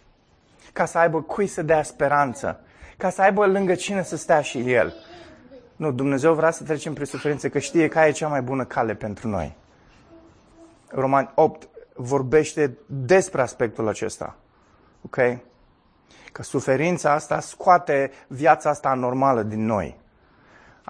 ca 0.74 0.86
să 0.86 0.98
aibă 0.98 1.22
cui 1.22 1.48
să 1.48 1.62
dea 1.62 1.84
speranță, 1.84 2.60
ca 2.98 3.10
să 3.10 3.22
aibă 3.22 3.46
lângă 3.46 3.76
cine 3.76 4.04
să 4.04 4.18
stea 4.18 4.42
și 4.42 4.72
El. 4.72 4.94
Nu, 5.76 5.92
Dumnezeu 5.92 6.34
vrea 6.34 6.52
să 6.52 6.64
trecem 6.64 6.94
prin 6.94 7.06
suferință, 7.06 7.50
că 7.50 7.60
știe 7.60 7.88
care 7.88 8.08
e 8.08 8.12
cea 8.12 8.28
mai 8.28 8.42
bună 8.42 8.66
cale 8.66 8.94
pentru 8.96 9.28
noi. 9.28 9.56
Roman 10.88 11.32
8 11.36 11.68
vorbește 11.94 12.78
despre 12.86 13.42
aspectul 13.42 13.88
acesta. 13.88 14.36
Ok? 15.06 15.18
Că 16.32 16.44
suferința 16.44 17.12
asta 17.12 17.40
scoate 17.40 18.12
viața 18.28 18.70
asta 18.70 18.90
anormală 18.90 19.44
din 19.44 19.66
noi. 19.66 20.01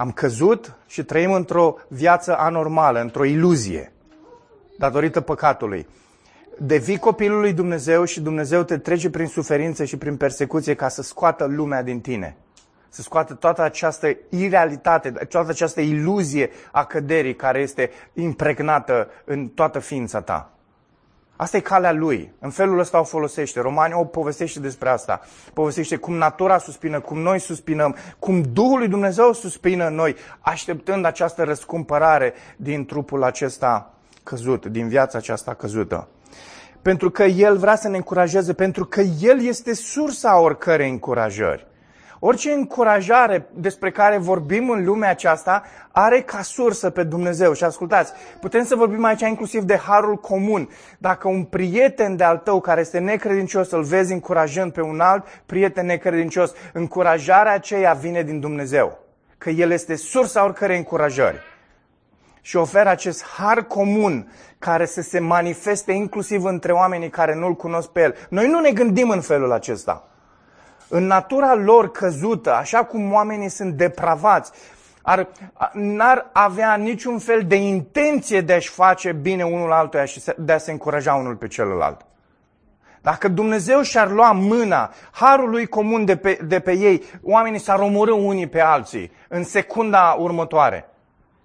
Am 0.02 0.12
căzut 0.12 0.76
și 0.88 1.04
trăim 1.04 1.32
într-o 1.32 1.76
viață 1.88 2.38
anormală, 2.38 3.00
într-o 3.00 3.26
iluzie 3.26 3.92
datorită 4.78 5.22
păcatului. 5.22 5.88
Devii 6.58 6.98
copilul 6.98 7.40
lui 7.40 7.54
Dumnezeu 7.54 8.04
și 8.04 8.22
Dumnezeu 8.22 8.64
te 8.64 8.78
trece 8.78 9.10
prin 9.10 9.28
suferință 9.28 9.84
și 9.84 9.98
prin 9.98 10.18
persecuție 10.18 10.74
ca 10.74 10.88
să 10.88 11.02
scoată 11.02 11.46
lumea 11.46 11.84
din 11.84 12.02
tine. 12.02 12.36
Să 12.90 13.02
scoată 13.02 13.34
toată 13.34 13.62
această 13.62 14.18
irealitate, 14.30 15.12
toată 15.12 15.50
această 15.50 15.82
iluzie 15.82 16.50
a 16.72 16.86
căderii 16.86 17.36
care 17.36 17.60
este 17.60 17.90
impregnată 18.14 19.08
în 19.26 19.48
toată 19.48 19.80
ființa 19.80 20.22
ta. 20.22 20.52
Asta 21.42 21.58
e 21.58 21.60
calea 21.60 21.92
lui. 21.92 22.34
În 22.40 22.50
felul 22.50 22.80
ăsta 22.80 23.00
o 23.00 23.04
folosește. 23.04 23.60
Romanii 23.60 23.96
o 23.96 24.06
povestește 24.06 24.60
despre 24.60 24.90
asta. 24.90 25.22
Povestește 25.54 25.96
cum 25.96 26.14
natura 26.14 26.58
suspină, 26.58 27.00
cum 27.00 27.20
noi 27.20 27.40
suspinăm, 27.40 27.96
cum 28.20 28.42
Duhul 28.42 28.78
lui 28.78 28.88
Dumnezeu 28.88 29.34
suspină 29.34 29.88
în 29.88 29.96
noi, 29.96 30.16
așteptând 30.40 31.06
această 31.06 31.44
răscumpărare 31.44 32.34
din 32.58 32.86
trupul 32.86 33.24
acesta 33.24 33.94
căzut, 34.24 34.66
din 34.66 34.88
viața 34.88 35.18
aceasta 35.18 35.54
căzută. 35.54 36.08
Pentru 36.82 37.10
că 37.10 37.24
El 37.24 37.58
vrea 37.58 37.76
să 37.76 37.88
ne 37.88 37.98
încurajeze, 37.98 38.54
pentru 38.54 38.86
că 38.86 39.02
El 39.02 39.42
este 39.42 39.74
sursa 39.74 40.40
oricărei 40.40 40.90
încurajări. 40.90 41.68
Orice 42.24 42.52
încurajare 42.52 43.48
despre 43.54 43.92
care 43.92 44.18
vorbim 44.18 44.70
în 44.70 44.86
lumea 44.86 45.10
aceasta 45.10 45.64
are 45.92 46.22
ca 46.22 46.42
sursă 46.42 46.90
pe 46.90 47.04
Dumnezeu. 47.04 47.54
Și 47.54 47.64
ascultați, 47.64 48.14
putem 48.40 48.64
să 48.64 48.76
vorbim 48.76 49.04
aici 49.04 49.22
inclusiv 49.22 49.64
de 49.64 49.78
harul 49.78 50.16
comun. 50.16 50.70
Dacă 50.98 51.28
un 51.28 51.44
prieten 51.44 52.16
de 52.16 52.24
al 52.24 52.38
tău 52.38 52.62
care 52.62 52.82
este 52.82 53.00
necredincios 53.00 53.72
îl 53.72 53.84
vezi 53.84 54.14
încurajând 54.14 54.72
pe 54.72 54.82
un 54.82 55.00
alt 55.00 55.26
prieten 55.46 55.86
necredincios, 55.86 56.54
încurajarea 56.74 57.54
aceea 57.54 57.94
vine 57.94 58.24
din 58.24 58.40
Dumnezeu. 58.40 59.00
Că 59.38 59.50
El 59.50 59.72
este 59.72 59.96
sursa 59.96 60.44
oricărei 60.44 60.78
încurajări 60.78 61.40
și 62.42 62.58
oferă 62.58 62.90
acest 62.90 63.26
har 63.26 63.64
comun 63.64 64.32
care 64.60 64.86
să 64.86 65.02
se 65.02 65.20
manifeste 65.20 65.92
inclusiv 65.92 66.44
între 66.44 66.72
oamenii 66.72 67.10
care 67.10 67.36
nu-L 67.36 67.54
cunosc 67.54 67.90
pe 67.90 68.02
El. 68.02 68.16
Noi 68.30 68.48
nu 68.48 68.60
ne 68.60 68.72
gândim 68.72 69.10
în 69.10 69.22
felul 69.22 69.52
acesta. 69.52 70.11
În 70.94 71.06
natura 71.06 71.54
lor 71.54 71.92
căzută, 71.92 72.54
așa 72.54 72.84
cum 72.84 73.14
oamenii 73.14 73.50
sunt 73.50 73.74
depravați, 73.74 74.52
ar, 75.02 75.28
n-ar 75.74 76.30
avea 76.32 76.76
niciun 76.76 77.20
fel 77.20 77.44
de 77.48 77.56
intenție 77.56 78.42
de 78.42 78.54
a-și 78.54 78.70
face 78.70 79.12
bine 79.12 79.44
unul 79.44 79.72
altuia 79.72 80.06
și 80.06 80.22
de 80.38 80.52
a 80.52 80.58
se 80.58 80.72
încuraja 80.72 81.14
unul 81.14 81.36
pe 81.36 81.48
celălalt. 81.48 82.06
Dacă 83.02 83.28
Dumnezeu 83.28 83.82
și-ar 83.82 84.12
lua 84.12 84.32
mâna, 84.32 84.92
harul 85.12 85.50
lui 85.50 85.68
comun 85.68 86.06
de 86.06 86.16
pe, 86.16 86.40
de 86.48 86.60
pe 86.60 86.72
ei, 86.72 87.04
oamenii 87.24 87.60
s-ar 87.60 87.80
omorâ 87.80 88.14
unii 88.14 88.48
pe 88.48 88.60
alții 88.60 89.12
în 89.28 89.44
secunda 89.44 90.16
următoare. 90.20 90.90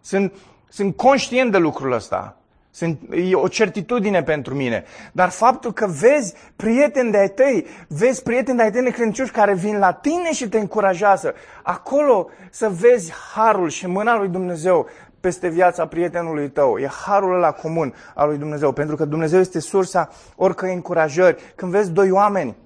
Sunt 0.01 0.33
sunt 0.69 0.97
conștient 0.97 1.53
de 1.53 1.59
lucrul 1.59 1.93
ăsta. 1.93 2.36
Sunt, 2.77 3.01
e 3.11 3.35
o 3.35 3.49
certitudine 3.49 4.23
pentru 4.23 4.55
mine. 4.55 4.85
Dar 5.13 5.29
faptul 5.29 5.73
că 5.73 5.87
vezi 5.87 6.35
prieteni 6.57 7.11
de-ai 7.11 7.29
tăi, 7.29 7.67
vezi 7.89 8.23
prieteni 8.23 8.57
de-ai 8.57 8.71
tăi 8.71 8.83
necredincioși 8.83 9.31
care 9.31 9.55
vin 9.55 9.79
la 9.79 9.93
tine 9.93 10.33
și 10.33 10.49
te 10.49 10.59
încurajează, 10.59 11.35
acolo 11.63 12.29
să 12.51 12.69
vezi 12.69 13.13
harul 13.35 13.69
și 13.69 13.87
mâna 13.87 14.17
lui 14.17 14.29
Dumnezeu 14.29 14.87
peste 15.21 15.49
viața 15.49 15.87
prietenului 15.87 16.51
tău. 16.51 16.79
E 16.79 16.89
harul 17.07 17.35
ăla 17.35 17.53
comun 17.53 17.95
al 18.15 18.29
lui 18.29 18.39
Dumnezeu, 18.39 18.73
pentru 18.73 18.97
că 18.97 19.05
Dumnezeu 19.05 19.41
este 19.41 19.61
sursa 19.61 20.09
oricărei 20.37 20.75
încurajări. 20.75 21.53
Când 21.55 21.73
vezi 21.73 21.91
doi 21.91 22.11
oameni 22.11 22.57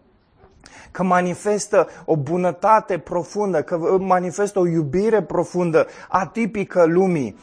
că 0.91 1.03
manifestă 1.03 1.89
o 2.05 2.17
bunătate 2.17 2.99
profundă, 2.99 3.63
că 3.63 3.77
manifestă 3.99 4.59
o 4.59 4.67
iubire 4.67 5.23
profundă, 5.23 5.87
atipică 6.09 6.85
lumii, 6.85 7.37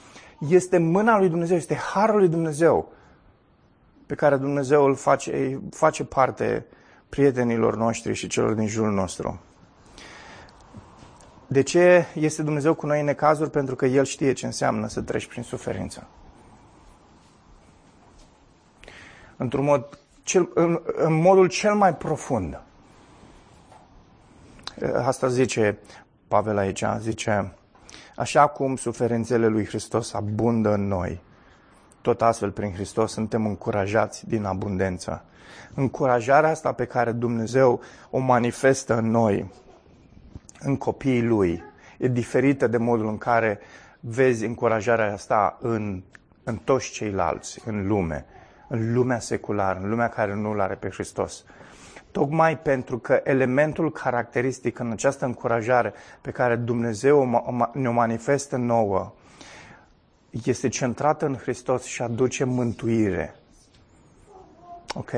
este 0.49 0.77
mâna 0.77 1.17
lui 1.17 1.29
Dumnezeu, 1.29 1.57
este 1.57 1.75
harul 1.75 2.19
lui 2.19 2.27
Dumnezeu 2.27 2.91
pe 4.05 4.15
care 4.15 4.35
Dumnezeu 4.35 4.85
îl 4.85 4.95
face, 4.95 5.59
face 5.71 6.03
parte 6.03 6.65
prietenilor 7.09 7.75
noștri 7.75 8.13
și 8.13 8.27
celor 8.27 8.53
din 8.53 8.67
jurul 8.67 8.93
nostru. 8.93 9.39
De 11.47 11.61
ce 11.61 12.05
este 12.13 12.43
Dumnezeu 12.43 12.73
cu 12.73 12.85
noi 12.85 12.99
în 12.99 13.05
necazuri? 13.05 13.49
Pentru 13.49 13.75
că 13.75 13.85
El 13.85 14.05
știe 14.05 14.33
ce 14.33 14.45
înseamnă 14.45 14.87
să 14.87 15.01
treci 15.01 15.27
prin 15.27 15.43
suferință. 15.43 16.07
Într-un 19.37 19.63
mod, 19.63 19.99
cel, 20.23 20.49
în, 20.53 20.81
în 20.85 21.13
modul 21.13 21.47
cel 21.47 21.73
mai 21.73 21.95
profund. 21.95 22.61
Asta 24.95 25.27
zice 25.27 25.77
Pavel 26.27 26.57
aici, 26.57 26.83
zice, 26.99 27.53
așa 28.17 28.47
cum 28.47 28.75
suferințele 28.75 29.47
lui 29.47 29.65
Hristos 29.65 30.13
abundă 30.13 30.73
în 30.73 30.87
noi, 30.87 31.21
tot 32.01 32.21
astfel 32.21 32.51
prin 32.51 32.73
Hristos 32.73 33.11
suntem 33.11 33.45
încurajați 33.45 34.27
din 34.27 34.43
abundență. 34.43 35.23
Încurajarea 35.73 36.49
asta 36.49 36.71
pe 36.71 36.85
care 36.85 37.11
Dumnezeu 37.11 37.81
o 38.09 38.17
manifestă 38.17 38.97
în 38.97 39.09
noi, 39.09 39.51
în 40.59 40.77
copiii 40.77 41.23
Lui, 41.23 41.63
e 41.97 42.07
diferită 42.07 42.67
de 42.67 42.77
modul 42.77 43.07
în 43.07 43.17
care 43.17 43.59
vezi 43.99 44.45
încurajarea 44.45 45.13
asta 45.13 45.57
în, 45.61 46.03
în 46.43 46.55
toți 46.55 46.91
ceilalți, 46.91 47.61
în 47.65 47.87
lume, 47.87 48.25
în 48.67 48.93
lumea 48.93 49.19
seculară, 49.19 49.79
în 49.79 49.89
lumea 49.89 50.09
care 50.09 50.35
nu-L 50.35 50.59
are 50.59 50.75
pe 50.75 50.89
Hristos. 50.89 51.43
Tocmai 52.17 52.59
pentru 52.59 52.97
că 52.97 53.21
elementul 53.23 53.91
caracteristic 53.91 54.79
în 54.79 54.91
această 54.91 55.25
încurajare 55.25 55.93
pe 56.21 56.31
care 56.31 56.55
Dumnezeu 56.55 57.45
ne-o 57.73 57.91
manifestă 57.91 58.55
nouă 58.55 59.13
este 60.43 60.67
centrată 60.67 61.25
în 61.25 61.35
Hristos 61.35 61.83
și 61.83 62.01
aduce 62.01 62.43
mântuire. 62.43 63.35
Ok? 64.93 65.11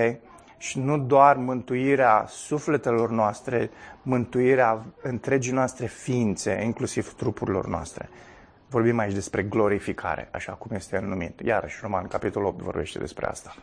Și 0.58 0.80
nu 0.80 0.98
doar 0.98 1.36
mântuirea 1.36 2.26
sufletelor 2.28 3.10
noastre, 3.10 3.70
mântuirea 4.02 4.86
întregii 5.02 5.54
noastre 5.54 5.86
ființe, 5.86 6.62
inclusiv 6.64 7.14
trupurilor 7.14 7.68
noastre. 7.68 8.10
Vorbim 8.70 8.98
aici 8.98 9.14
despre 9.14 9.44
glorificare, 9.44 10.30
așa 10.32 10.52
cum 10.52 10.76
este 10.76 11.00
numit. 11.00 11.40
Iarăși, 11.40 11.80
Roman, 11.82 12.08
capitolul 12.08 12.48
8 12.48 12.62
vorbește 12.62 13.00
despre 13.00 13.26
asta. 13.26 13.56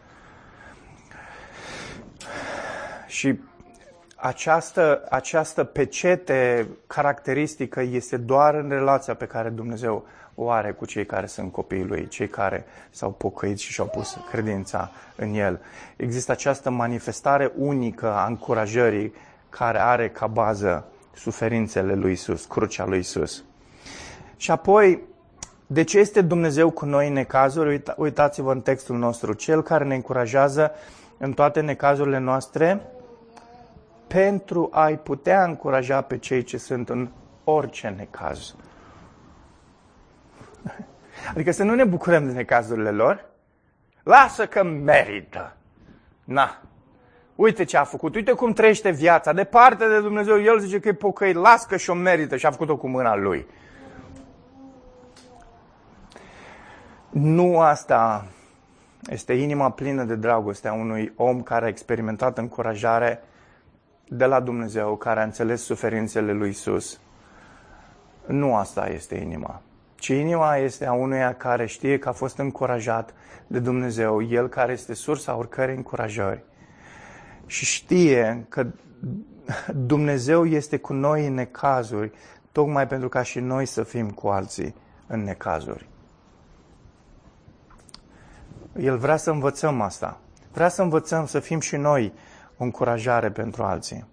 Și 3.07 3.40
această, 4.16 5.07
această 5.11 5.64
pecete 5.64 6.69
caracteristică 6.87 7.81
este 7.81 8.16
doar 8.16 8.55
în 8.55 8.69
relația 8.69 9.14
pe 9.14 9.27
care 9.27 9.49
Dumnezeu 9.49 10.07
o 10.35 10.51
are 10.51 10.73
cu 10.73 10.85
cei 10.85 11.07
care 11.07 11.27
sunt 11.27 11.53
copiii 11.53 11.85
Lui, 11.85 12.09
cei 12.09 12.29
care 12.29 12.64
s-au 12.90 13.11
pocăit 13.11 13.59
și 13.59 13.73
și-au 13.73 13.87
pus 13.87 14.19
credința 14.31 14.90
în 15.16 15.35
El. 15.35 15.61
Există 15.97 16.33
această 16.33 16.71
manifestare 16.71 17.53
unică 17.57 18.12
a 18.12 18.27
încurajării 18.27 19.12
care 19.49 19.81
are 19.81 20.11
ca 20.11 20.27
bază 20.27 20.87
suferințele 21.14 21.95
lui 21.95 22.12
Isus, 22.12 22.45
crucea 22.45 22.87
lui 22.87 22.99
Isus. 22.99 23.45
Și 24.37 24.51
apoi, 24.51 25.03
de 25.66 25.83
ce 25.83 25.99
este 25.99 26.21
Dumnezeu 26.21 26.71
cu 26.71 26.85
noi 26.85 27.07
în 27.07 27.12
necazuri? 27.12 27.83
Uitați-vă 27.97 28.53
în 28.53 28.61
textul 28.61 28.97
nostru. 28.97 29.33
Cel 29.33 29.62
care 29.62 29.85
ne 29.85 29.95
încurajează 29.95 30.73
în 31.19 31.33
toate 31.33 31.61
necazurile 31.61 32.19
noastre, 32.19 32.81
pentru 34.07 34.69
a-i 34.73 34.99
putea 34.99 35.45
încuraja 35.45 36.01
pe 36.01 36.19
cei 36.19 36.42
ce 36.42 36.57
sunt 36.57 36.88
în 36.88 37.09
orice 37.45 37.95
necaz. 37.97 38.55
Adică 41.31 41.51
să 41.51 41.62
nu 41.62 41.75
ne 41.75 41.85
bucurăm 41.85 42.27
de 42.27 42.33
necazurile 42.33 42.90
lor, 42.90 43.25
lasă 44.03 44.47
că 44.47 44.62
merită. 44.64 45.57
Na, 46.25 46.61
uite 47.35 47.64
ce 47.64 47.77
a 47.77 47.85
făcut, 47.85 48.14
uite 48.14 48.33
cum 48.33 48.53
trăiește 48.53 48.90
viața, 48.90 49.33
departe 49.33 49.88
de 49.88 50.01
Dumnezeu, 50.01 50.42
El 50.42 50.59
zice 50.59 50.81
că 50.81 50.88
e 50.88 50.92
pocăi, 50.92 51.33
lasă 51.33 51.66
că 51.69 51.77
și-o 51.77 51.95
merită. 51.95 52.37
Și 52.37 52.47
a 52.47 52.51
făcut-o 52.51 52.77
cu 52.77 52.88
mâna 52.88 53.16
Lui. 53.16 53.47
Nu 57.11 57.61
asta 57.61 58.27
este 59.11 59.33
inima 59.33 59.71
plină 59.71 60.05
de 60.05 60.14
dragoste 60.14 60.69
a 60.69 60.73
unui 60.73 61.12
om 61.16 61.42
care 61.42 61.64
a 61.64 61.69
experimentat 61.69 62.38
încurajare 62.38 63.23
de 64.09 64.25
la 64.25 64.40
Dumnezeu, 64.40 64.97
care 64.97 65.21
a 65.21 65.25
înțeles 65.25 65.62
suferințele 65.62 66.33
lui 66.33 66.49
Isus. 66.49 67.01
Nu 68.27 68.57
asta 68.57 68.88
este 68.88 69.14
inima. 69.14 69.62
Ci 69.95 70.09
inima 70.09 70.57
este 70.57 70.87
a 70.87 70.92
unuia 70.92 71.35
care 71.35 71.66
știe 71.66 71.99
că 71.99 72.09
a 72.09 72.12
fost 72.12 72.38
încurajat 72.38 73.14
de 73.47 73.59
Dumnezeu, 73.59 74.23
El 74.23 74.49
care 74.49 74.73
este 74.73 74.95
sursa 74.95 75.37
oricărei 75.37 75.77
încurajări. 75.77 76.45
Și 77.47 77.64
știe 77.64 78.47
că 78.49 78.66
Dumnezeu 79.75 80.45
este 80.45 80.77
cu 80.77 80.92
noi 80.92 81.27
în 81.27 81.35
necazuri, 81.35 82.12
tocmai 82.53 82.87
pentru 82.87 83.09
ca 83.09 83.23
și 83.23 83.40
noi 83.40 83.66
să 83.66 83.83
fim 83.83 84.11
cu 84.11 84.29
alții 84.29 84.75
în 85.07 85.25
necazuri. 85.25 85.88
El 88.77 88.97
vrea 88.99 89.16
să 89.16 89.31
învățăm 89.31 89.81
asta. 89.81 90.21
Vrea 90.53 90.69
să 90.69 90.83
învățăm 90.83 91.27
să 91.27 91.40
fim 91.40 91.61
și 91.61 91.77
noi 91.77 92.12
o 92.59 92.64
încurajare 92.64 93.31
pentru 93.31 93.62
alții. 93.62 94.07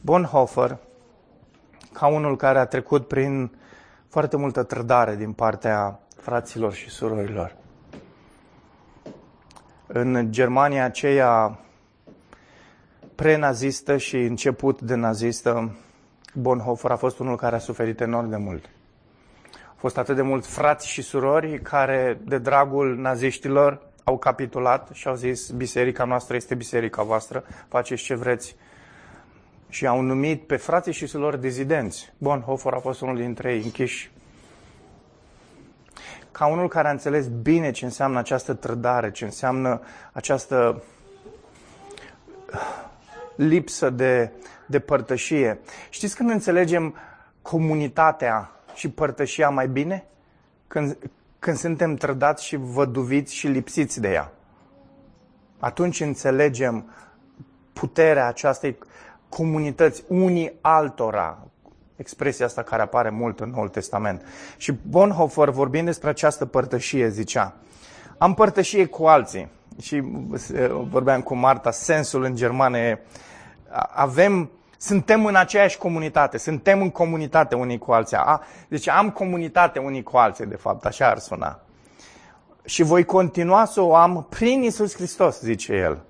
Bonhoeffer, 0.00 0.78
ca 1.92 2.06
unul 2.06 2.36
care 2.36 2.58
a 2.58 2.66
trecut 2.66 3.08
prin 3.08 3.56
foarte 4.08 4.36
multă 4.36 4.62
trădare 4.62 5.16
din 5.16 5.32
partea 5.32 6.00
fraților 6.16 6.72
și 6.72 6.90
surorilor. 6.90 7.56
În 9.86 10.32
Germania 10.32 10.84
aceea 10.84 11.58
pre-nazistă 13.14 13.96
și 13.96 14.16
început 14.16 14.80
de 14.80 14.94
nazistă, 14.94 15.76
Bonhoeffer 16.34 16.90
a 16.90 16.96
fost 16.96 17.18
unul 17.18 17.36
care 17.36 17.56
a 17.56 17.58
suferit 17.58 18.00
enorm 18.00 18.28
de 18.28 18.36
mult. 18.36 18.64
Au 19.68 19.74
fost 19.76 19.98
atât 19.98 20.16
de 20.16 20.22
mulți 20.22 20.48
frați 20.48 20.88
și 20.88 21.02
surori 21.02 21.60
care, 21.60 22.20
de 22.24 22.38
dragul 22.38 22.96
naziștilor, 22.96 23.82
au 24.08 24.18
capitulat 24.18 24.88
și 24.92 25.08
au 25.08 25.14
zis 25.14 25.50
biserica 25.50 26.04
noastră 26.04 26.36
este 26.36 26.54
biserica 26.54 27.02
voastră, 27.02 27.44
faceți 27.68 28.02
ce 28.02 28.14
vreți. 28.14 28.56
Și 29.68 29.86
au 29.86 30.00
numit 30.00 30.46
pe 30.46 30.56
frații 30.56 30.92
și 30.92 31.06
surorilor 31.06 31.40
dezidenți. 31.40 32.12
Bonhoeffer 32.18 32.72
a 32.72 32.78
fost 32.78 33.00
unul 33.00 33.16
dintre 33.16 33.52
ei 33.54 33.62
închiși. 33.62 34.10
Ca 36.32 36.46
unul 36.46 36.68
care 36.68 36.88
a 36.88 36.90
înțeles 36.90 37.26
bine 37.28 37.70
ce 37.70 37.84
înseamnă 37.84 38.18
această 38.18 38.54
trădare, 38.54 39.10
ce 39.10 39.24
înseamnă 39.24 39.80
această 40.12 40.82
lipsă 43.36 43.90
de, 43.90 44.30
de 44.66 44.80
părtășie. 44.80 45.60
Știți 45.90 46.16
când 46.16 46.30
înțelegem 46.30 46.94
comunitatea 47.42 48.50
și 48.74 48.90
părtășia 48.90 49.48
mai 49.48 49.68
bine? 49.68 50.04
Când, 50.66 50.96
când 51.38 51.56
suntem 51.56 51.94
trădați 51.94 52.44
și 52.44 52.56
văduviți 52.56 53.34
și 53.34 53.46
lipsiți 53.46 54.00
de 54.00 54.12
ea. 54.12 54.32
Atunci 55.58 56.00
înțelegem 56.00 56.90
puterea 57.72 58.26
acestei 58.26 58.78
comunități 59.28 60.04
unii 60.08 60.52
altora, 60.60 61.46
expresia 61.96 62.46
asta 62.46 62.62
care 62.62 62.82
apare 62.82 63.10
mult 63.10 63.40
în 63.40 63.50
Noul 63.50 63.68
Testament. 63.68 64.22
Și 64.56 64.72
Bonhoeffer, 64.88 65.48
vorbind 65.48 65.86
despre 65.86 66.08
această 66.08 66.46
părtășie, 66.46 67.08
zicea, 67.08 67.54
am 68.18 68.34
părtășie 68.34 68.86
cu 68.86 69.04
alții. 69.06 69.48
Și 69.80 70.00
vorbeam 70.90 71.20
cu 71.20 71.34
Marta, 71.34 71.70
sensul 71.70 72.22
în 72.22 72.34
germană 72.34 72.78
e, 72.78 72.98
avem 73.94 74.50
suntem 74.76 75.26
în 75.26 75.34
aceeași 75.34 75.78
comunitate, 75.78 76.38
suntem 76.38 76.80
în 76.80 76.90
comunitate 76.90 77.54
unii 77.54 77.78
cu 77.78 77.92
alții. 77.92 78.16
A, 78.16 78.40
deci 78.68 78.88
am 78.88 79.10
comunitate 79.10 79.78
unii 79.78 80.02
cu 80.02 80.16
alții, 80.16 80.46
de 80.46 80.56
fapt, 80.56 80.84
așa 80.84 81.06
ar 81.08 81.18
suna. 81.18 81.60
Și 82.64 82.82
voi 82.82 83.04
continua 83.04 83.64
să 83.64 83.80
o 83.80 83.94
am 83.94 84.26
prin 84.28 84.62
Isus 84.62 84.94
Hristos, 84.94 85.40
zice 85.40 85.72
el. 85.72 86.02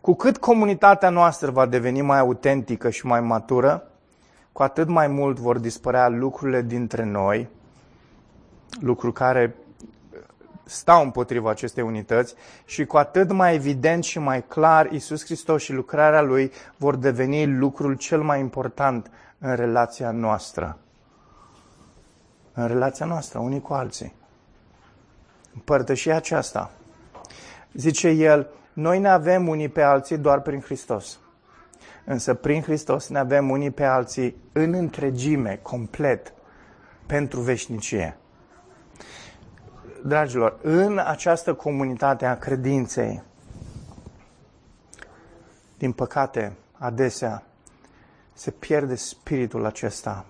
Cu 0.00 0.14
cât 0.14 0.38
comunitatea 0.38 1.08
noastră 1.08 1.50
va 1.50 1.66
deveni 1.66 2.00
mai 2.00 2.18
autentică 2.18 2.90
și 2.90 3.06
mai 3.06 3.20
matură, 3.20 3.84
cu 4.52 4.62
atât 4.62 4.88
mai 4.88 5.06
mult 5.06 5.38
vor 5.38 5.58
dispărea 5.58 6.08
lucrurile 6.08 6.62
dintre 6.62 7.04
noi, 7.04 7.48
lucruri 8.80 9.12
care 9.12 9.54
stau 10.70 11.02
împotriva 11.02 11.50
acestei 11.50 11.82
unități 11.82 12.34
și 12.64 12.84
cu 12.84 12.96
atât 12.96 13.32
mai 13.32 13.54
evident 13.54 14.04
și 14.04 14.18
mai 14.18 14.44
clar 14.46 14.92
Isus 14.92 15.24
Hristos 15.24 15.62
și 15.62 15.72
lucrarea 15.72 16.20
Lui 16.20 16.52
vor 16.76 16.96
deveni 16.96 17.46
lucrul 17.46 17.94
cel 17.94 18.22
mai 18.22 18.40
important 18.40 19.10
în 19.38 19.56
relația 19.56 20.10
noastră. 20.10 20.78
În 22.52 22.66
relația 22.66 23.06
noastră, 23.06 23.38
unii 23.38 23.60
cu 23.60 23.72
alții. 23.72 24.14
Împărtășia 25.54 26.16
aceasta. 26.16 26.70
Zice 27.72 28.08
el, 28.08 28.48
noi 28.72 28.98
ne 28.98 29.08
avem 29.08 29.48
unii 29.48 29.68
pe 29.68 29.82
alții 29.82 30.18
doar 30.18 30.40
prin 30.40 30.60
Hristos. 30.60 31.18
Însă 32.04 32.34
prin 32.34 32.62
Hristos 32.62 33.08
ne 33.08 33.18
avem 33.18 33.50
unii 33.50 33.70
pe 33.70 33.84
alții 33.84 34.36
în 34.52 34.72
întregime, 34.72 35.58
complet, 35.62 36.32
pentru 37.06 37.40
veșnicie. 37.40 38.19
Dragilor, 40.04 40.58
în 40.62 40.98
această 40.98 41.54
comunitate 41.54 42.26
a 42.26 42.38
credinței, 42.38 43.22
din 45.78 45.92
păcate, 45.92 46.56
adesea 46.72 47.42
se 48.32 48.50
pierde 48.50 48.94
spiritul 48.94 49.64
acesta 49.64 50.24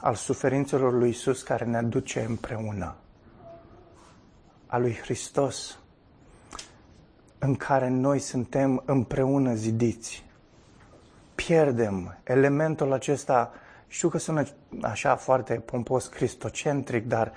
al 0.00 0.14
suferințelor 0.14 0.92
lui 0.92 1.08
Isus 1.08 1.42
care 1.42 1.64
ne 1.64 1.76
aduce 1.76 2.20
împreună, 2.20 2.94
a 4.66 4.78
lui 4.78 4.94
Hristos, 4.94 5.78
în 7.38 7.54
care 7.54 7.88
noi 7.88 8.18
suntem 8.18 8.82
împreună 8.84 9.54
zidiți. 9.54 10.24
Pierdem 11.34 12.18
elementul 12.24 12.92
acesta, 12.92 13.52
știu 13.88 14.08
că 14.08 14.18
sună 14.18 14.42
așa 14.82 15.16
foarte 15.16 15.54
pompos 15.54 16.06
cristocentric, 16.06 17.06
dar 17.06 17.32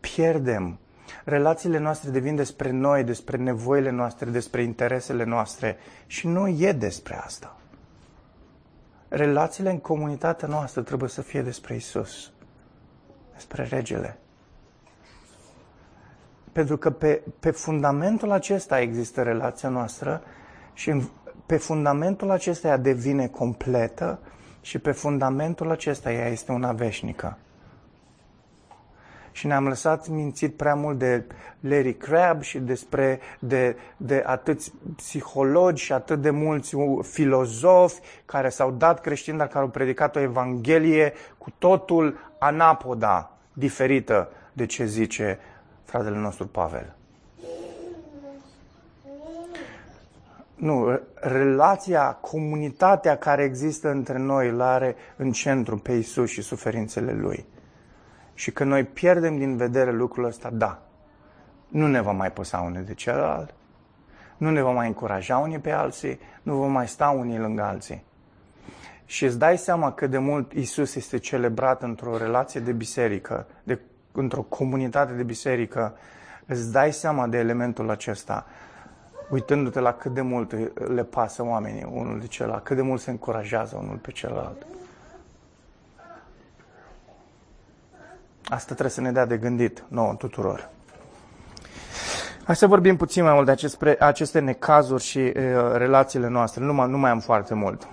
pierdem. 0.00 0.78
Relațiile 1.24 1.78
noastre 1.78 2.10
devin 2.10 2.36
despre 2.36 2.70
noi, 2.70 3.04
despre 3.04 3.36
nevoile 3.36 3.90
noastre, 3.90 4.30
despre 4.30 4.62
interesele 4.62 5.24
noastre 5.24 5.76
și 6.06 6.26
nu 6.26 6.48
e 6.48 6.72
despre 6.72 7.16
asta. 7.16 7.56
Relațiile 9.08 9.70
în 9.70 9.78
comunitatea 9.78 10.48
noastră 10.48 10.82
trebuie 10.82 11.08
să 11.08 11.22
fie 11.22 11.42
despre 11.42 11.74
Isus, 11.74 12.32
despre 13.34 13.64
regele. 13.64 14.18
Pentru 16.52 16.76
că 16.76 16.90
pe, 16.90 17.22
pe 17.40 17.50
fundamentul 17.50 18.30
acesta 18.30 18.80
există 18.80 19.22
relația 19.22 19.68
noastră 19.68 20.22
și 20.72 20.90
în, 20.90 21.02
pe 21.46 21.56
fundamentul 21.56 22.30
acesta 22.30 22.68
ea 22.68 22.76
devine 22.76 23.26
completă 23.28 24.18
și 24.66 24.78
pe 24.78 24.92
fundamentul 24.92 25.70
acesta 25.70 26.12
ea 26.12 26.28
este 26.28 26.52
una 26.52 26.72
veșnică. 26.72 27.38
Și 29.32 29.46
ne-am 29.46 29.68
lăsat 29.68 30.08
mințit 30.08 30.56
prea 30.56 30.74
mult 30.74 30.98
de 30.98 31.24
Larry 31.60 31.94
Crabb 31.94 32.42
și 32.42 32.58
despre 32.58 33.20
de, 33.38 33.76
de 33.96 34.22
atâți 34.26 34.72
psihologi 34.96 35.84
și 35.84 35.92
atât 35.92 36.20
de 36.20 36.30
mulți 36.30 36.76
filozofi 37.02 38.00
care 38.24 38.48
s-au 38.48 38.70
dat 38.70 39.00
creștini, 39.00 39.38
dar 39.38 39.46
care 39.46 39.64
au 39.64 39.70
predicat 39.70 40.16
o 40.16 40.20
evanghelie 40.20 41.12
cu 41.38 41.52
totul 41.58 42.18
anapoda, 42.38 43.30
diferită 43.52 44.28
de 44.52 44.66
ce 44.66 44.84
zice 44.84 45.38
fratele 45.84 46.16
nostru 46.16 46.46
Pavel. 46.46 46.94
Nu, 50.56 51.00
relația, 51.14 52.12
comunitatea 52.12 53.16
care 53.16 53.42
există 53.42 53.90
între 53.90 54.18
noi 54.18 54.48
îl 54.48 54.60
are 54.60 54.96
în 55.16 55.32
centru 55.32 55.76
pe 55.76 55.92
Isus 55.92 56.30
și 56.30 56.42
suferințele 56.42 57.12
Lui. 57.12 57.46
Și 58.34 58.50
când 58.50 58.70
noi 58.70 58.84
pierdem 58.84 59.38
din 59.38 59.56
vedere 59.56 59.92
lucrul 59.92 60.24
ăsta, 60.24 60.50
da, 60.52 60.82
nu 61.68 61.86
ne 61.86 62.00
va 62.00 62.12
mai 62.12 62.32
păsa 62.32 62.58
unul 62.58 62.84
de 62.84 62.94
celălalt, 62.94 63.54
nu 64.36 64.50
ne 64.50 64.62
va 64.62 64.70
mai 64.70 64.86
încuraja 64.86 65.38
unii 65.38 65.58
pe 65.58 65.70
alții, 65.70 66.18
nu 66.42 66.54
vom 66.54 66.72
mai 66.72 66.88
sta 66.88 67.08
unii 67.08 67.38
lângă 67.38 67.62
alții. 67.62 68.04
Și 69.04 69.24
îți 69.24 69.38
dai 69.38 69.58
seama 69.58 69.92
cât 69.92 70.10
de 70.10 70.18
mult 70.18 70.52
Isus 70.52 70.94
este 70.94 71.18
celebrat 71.18 71.82
într-o 71.82 72.16
relație 72.16 72.60
de 72.60 72.72
biserică, 72.72 73.46
de 73.62 73.78
într-o 74.12 74.42
comunitate 74.42 75.12
de 75.12 75.22
biserică, 75.22 75.96
îți 76.46 76.72
dai 76.72 76.92
seama 76.92 77.26
de 77.26 77.38
elementul 77.38 77.90
acesta, 77.90 78.46
uitându-te 79.30 79.80
la 79.80 79.92
cât 79.92 80.14
de 80.14 80.20
mult 80.20 80.52
le 80.88 81.04
pasă 81.04 81.44
oamenii 81.44 81.86
unul 81.92 82.20
de 82.20 82.26
celălalt, 82.26 82.64
cât 82.64 82.76
de 82.76 82.82
mult 82.82 83.00
se 83.00 83.10
încurajează 83.10 83.78
unul 83.82 83.96
pe 83.96 84.10
celălalt. 84.10 84.66
Asta 88.44 88.64
trebuie 88.64 88.90
să 88.90 89.00
ne 89.00 89.12
dea 89.12 89.26
de 89.26 89.36
gândit 89.36 89.84
nouă 89.88 90.14
tuturor. 90.14 90.70
Hai 92.44 92.56
să 92.56 92.66
vorbim 92.66 92.96
puțin 92.96 93.22
mai 93.22 93.32
mult 93.32 93.46
de 93.46 93.52
aceste, 93.52 93.96
aceste 94.00 94.38
necazuri 94.38 95.02
și 95.02 95.18
uh, 95.18 95.32
relațiile 95.72 96.28
noastre. 96.28 96.64
Nu 96.64 96.72
mai, 96.72 96.88
nu 96.88 96.98
mai 96.98 97.10
am 97.10 97.20
foarte 97.20 97.54
mult. 97.54 97.88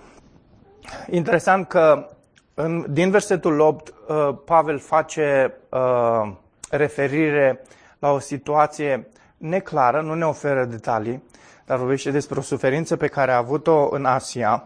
Interesant 1.10 1.68
că 1.68 2.10
în, 2.54 2.86
din 2.90 3.12
versetul 3.12 3.60
8, 3.60 3.94
uh, 4.08 4.36
Pavel 4.46 4.80
face 4.80 5.54
uh, 5.70 6.32
referire 6.70 7.62
la 8.00 8.12
o 8.12 8.20
situație 8.20 9.08
neclară, 9.44 10.02
nu 10.02 10.14
ne 10.14 10.26
oferă 10.26 10.66
detalii, 10.66 11.24
dar 11.66 11.78
vorbește 11.78 12.12
despre 12.12 12.40
o 12.40 12.42
suferință 12.42 12.96
pe 12.96 13.08
care 13.08 13.32
a 13.32 13.38
avut-o 13.38 13.90
în 13.92 14.06
Asia. 14.06 14.64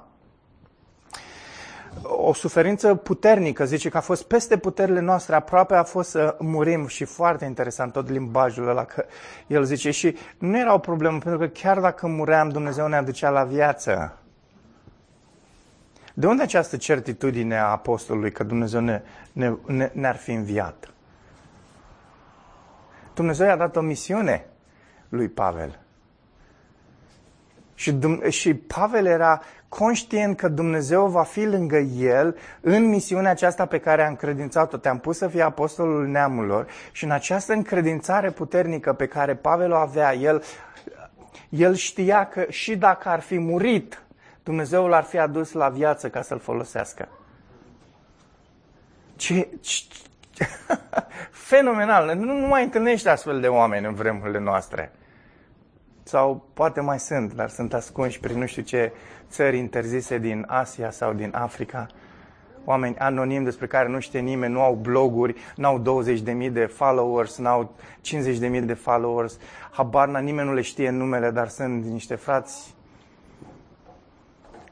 O 2.01 2.33
suferință 2.33 2.95
puternică, 2.95 3.65
zice 3.65 3.89
că 3.89 3.97
a 3.97 4.01
fost 4.01 4.23
peste 4.23 4.57
puterile 4.57 4.99
noastre, 4.99 5.35
aproape 5.35 5.75
a 5.75 5.83
fost 5.83 6.09
să 6.09 6.35
murim 6.39 6.87
și 6.87 7.03
foarte 7.03 7.45
interesant 7.45 7.91
tot 7.91 8.09
limbajul 8.09 8.67
ăla, 8.67 8.83
că 8.85 9.05
el 9.47 9.63
zice 9.63 9.91
și 9.91 10.17
nu 10.37 10.59
era 10.59 10.73
o 10.73 10.77
problemă, 10.79 11.17
pentru 11.17 11.39
că 11.39 11.47
chiar 11.47 11.79
dacă 11.79 12.07
muream, 12.07 12.49
Dumnezeu 12.49 12.87
ne 12.87 12.95
aducea 12.95 13.29
la 13.29 13.43
viață. 13.43 14.17
De 16.13 16.27
unde 16.27 16.43
această 16.43 16.77
certitudine 16.77 17.57
a 17.57 17.65
apostolului 17.65 18.31
că 18.31 18.43
Dumnezeu 18.43 18.79
ne, 18.79 19.01
ne, 19.31 19.53
ne, 19.65 19.91
ne-ar 19.93 20.15
fi 20.15 20.31
înviat? 20.31 20.91
Dumnezeu 23.13 23.47
i-a 23.47 23.55
dat 23.55 23.75
o 23.75 23.81
misiune 23.81 24.45
lui 25.09 25.27
Pavel. 25.27 25.79
Și, 27.73 27.99
și 28.29 28.53
Pavel 28.53 29.05
era 29.05 29.41
conștient 29.69 30.37
că 30.37 30.47
Dumnezeu 30.47 31.07
va 31.07 31.23
fi 31.23 31.45
lângă 31.45 31.77
el 31.77 32.37
în 32.61 32.85
misiunea 32.85 33.31
aceasta 33.31 33.65
pe 33.65 33.79
care 33.79 34.03
a 34.03 34.07
încredințat-o. 34.07 34.77
Te-am 34.77 34.99
pus 34.99 35.17
să 35.17 35.27
fii 35.27 35.41
apostolul 35.41 36.07
neamurilor 36.07 36.67
și 36.91 37.03
în 37.03 37.11
această 37.11 37.53
încredințare 37.53 38.31
puternică 38.31 38.93
pe 38.93 39.07
care 39.07 39.35
Pavel 39.35 39.71
o 39.71 39.75
avea, 39.75 40.15
el, 40.15 40.43
el 41.49 41.75
știa 41.75 42.27
că 42.27 42.45
și 42.49 42.75
dacă 42.75 43.09
ar 43.09 43.19
fi 43.19 43.37
murit, 43.37 44.01
Dumnezeu 44.43 44.87
l-ar 44.87 45.03
fi 45.03 45.17
adus 45.17 45.51
la 45.51 45.69
viață 45.69 46.09
ca 46.09 46.21
să-l 46.21 46.39
folosească. 46.39 47.07
Ce, 49.15 49.47
ce, 49.61 49.83
fenomenal! 51.49 52.15
Nu, 52.15 52.39
nu 52.39 52.47
mai 52.47 52.63
întâlnești 52.63 53.07
astfel 53.07 53.39
de 53.39 53.47
oameni 53.47 53.85
în 53.85 53.93
vremurile 53.93 54.39
noastre. 54.39 54.91
Sau 56.03 56.45
poate 56.53 56.81
mai 56.81 56.99
sunt, 56.99 57.33
dar 57.33 57.49
sunt 57.49 57.73
ascunși 57.73 58.19
prin 58.19 58.37
nu 58.37 58.45
știu 58.45 58.61
ce 58.61 58.91
țări 59.29 59.57
interzise 59.57 60.17
din 60.17 60.45
Asia 60.47 60.91
sau 60.91 61.13
din 61.13 61.31
Africa. 61.35 61.87
Oameni 62.65 62.97
anonimi 62.97 63.43
despre 63.43 63.67
care 63.67 63.87
nu 63.87 63.99
știe 63.99 64.19
nimeni, 64.19 64.53
nu 64.53 64.61
au 64.61 64.73
bloguri, 64.73 65.35
nu 65.55 65.67
au 65.67 66.03
20.000 66.05 66.51
de 66.51 66.65
followers, 66.65 67.37
nu 67.37 67.47
au 67.47 67.75
50.000 68.01 68.61
de 68.63 68.73
followers. 68.73 69.37
Habar 69.71 70.07
nimeni 70.07 70.47
nu 70.47 70.53
le 70.53 70.61
știe 70.61 70.89
numele, 70.89 71.31
dar 71.31 71.47
sunt 71.47 71.85
niște 71.85 72.15
frați 72.15 72.75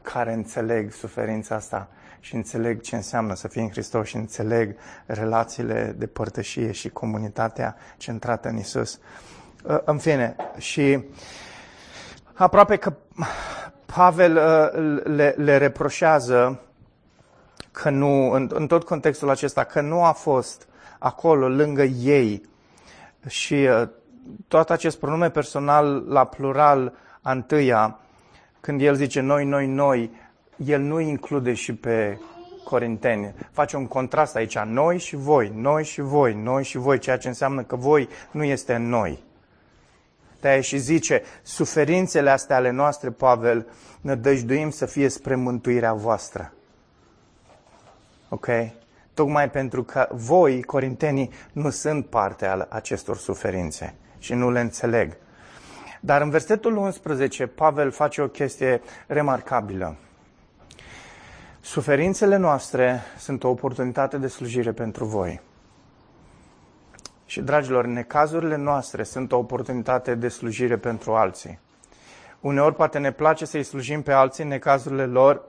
care 0.02 0.34
înțeleg 0.34 0.92
suferința 0.92 1.56
asta 1.56 1.90
și 2.26 2.36
înțeleg 2.36 2.82
ce 2.82 2.96
înseamnă 2.96 3.36
să 3.36 3.48
fii 3.48 3.62
în 3.62 3.70
Hristos 3.70 4.08
și 4.08 4.16
înțeleg 4.16 4.76
relațiile 5.06 5.96
de 5.98 6.08
părtășie 6.08 6.72
și 6.72 6.90
comunitatea 6.90 7.76
centrată 7.98 8.50
în 8.50 8.58
Isus. 8.58 9.00
Uh, 9.64 9.78
în 9.84 9.98
fine, 9.98 10.36
și 10.58 11.04
aproape 12.34 12.76
că 12.76 12.94
Pavel 13.86 14.36
uh, 14.36 15.04
le, 15.04 15.36
le 15.38 15.58
reproșează 15.58 16.62
că 17.72 17.90
nu, 17.90 18.32
în, 18.32 18.50
în 18.54 18.68
tot 18.68 18.84
contextul 18.84 19.30
acesta, 19.30 19.64
că 19.64 19.82
nu 19.82 20.04
a 20.04 20.12
fost 20.12 20.68
acolo 21.00 21.48
lângă 21.48 21.84
ei 21.84 22.50
și 23.28 23.54
uh, 23.54 23.88
tot 24.48 24.70
acest 24.70 25.00
pronume 25.00 25.30
personal 25.30 26.04
la 26.08 26.26
plural 26.26 26.94
a 27.22 27.32
întâia, 27.32 28.00
când 28.60 28.82
el 28.82 28.96
zice 28.96 29.20
noi, 29.20 29.46
noi, 29.46 29.68
noi, 29.68 30.12
el 30.66 30.82
nu 30.82 31.00
include 31.00 31.54
și 31.54 31.74
pe 31.74 32.20
corinteni. 32.64 33.34
Face 33.52 33.76
un 33.76 33.88
contrast 33.88 34.36
aici, 34.36 34.58
noi 34.58 35.00
și 35.00 35.16
voi, 35.16 35.52
noi 35.56 35.84
și 35.84 36.02
voi, 36.02 36.34
noi 36.34 36.64
și 36.64 36.78
voi, 36.78 37.00
ceea 37.00 37.18
ce 37.18 37.28
înseamnă 37.28 37.64
că 37.64 37.76
voi 37.76 38.10
nu 38.32 38.44
este 38.44 38.74
în 38.74 38.90
noi. 38.90 39.24
de 40.40 40.62
și 40.62 40.78
zice, 40.78 41.22
suferințele 41.42 42.30
astea 42.30 42.56
ale 42.56 42.70
noastre, 42.70 43.10
Pavel, 43.10 43.68
ne 44.02 44.16
dăjduim 44.16 44.70
să 44.70 44.86
fie 44.86 45.10
spre 45.10 45.36
mântuirea 45.36 45.94
voastră. 45.94 46.54
Ok? 48.30 48.48
Tocmai 49.14 49.50
pentru 49.50 49.84
că 49.84 50.08
voi, 50.12 50.64
corintenii, 50.64 51.32
nu 51.52 51.70
sunt 51.70 52.06
parte 52.06 52.46
al 52.46 52.68
acestor 52.70 53.18
suferințe 53.18 53.96
și 54.20 54.34
nu 54.34 54.52
le 54.52 54.60
înțeleg. 54.60 55.18
Dar 56.00 56.22
în 56.22 56.30
versetul 56.30 56.76
11, 56.76 57.48
Pavel 57.48 57.92
face 57.92 58.22
o 58.22 58.28
chestie 58.28 58.82
remarcabilă. 59.08 59.96
Suferințele 61.66 62.36
noastre 62.36 63.02
sunt 63.18 63.44
o 63.44 63.50
oportunitate 63.50 64.18
de 64.18 64.28
slujire 64.28 64.72
pentru 64.72 65.06
voi. 65.06 65.42
Și, 67.26 67.42
dragilor, 67.42 67.86
necazurile 67.86 68.56
noastre 68.56 69.04
sunt 69.04 69.32
o 69.32 69.38
oportunitate 69.38 70.16
de 70.16 70.28
slujire 70.28 70.78
pentru 70.78 71.16
alții. 71.16 71.60
Uneori 72.40 72.76
poate 72.76 72.98
ne 72.98 73.12
place 73.12 73.46
să-i 73.46 73.64
slujim 73.64 74.02
pe 74.02 74.12
alții 74.12 74.44
în 74.44 74.50
necazurile 74.50 75.06
lor, 75.06 75.42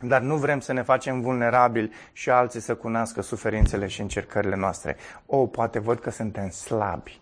dar 0.00 0.20
nu 0.20 0.36
vrem 0.36 0.60
să 0.60 0.72
ne 0.72 0.82
facem 0.82 1.20
vulnerabili 1.20 1.92
și 2.12 2.30
alții 2.30 2.60
să 2.60 2.74
cunoască 2.74 3.22
suferințele 3.22 3.86
și 3.86 4.00
încercările 4.00 4.56
noastre. 4.56 4.96
O, 5.26 5.46
poate 5.46 5.78
văd 5.78 5.98
că 5.98 6.10
suntem 6.10 6.50
slabi 6.50 7.20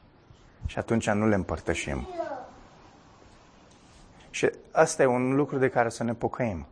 și 0.66 0.78
atunci 0.78 1.10
nu 1.10 1.28
le 1.28 1.34
împărtășim. 1.34 2.08
Și 4.30 4.50
asta 4.72 5.02
e 5.02 5.06
un 5.06 5.34
lucru 5.34 5.58
de 5.58 5.68
care 5.68 5.88
să 5.88 6.04
ne 6.04 6.14
pocăim. 6.14 6.66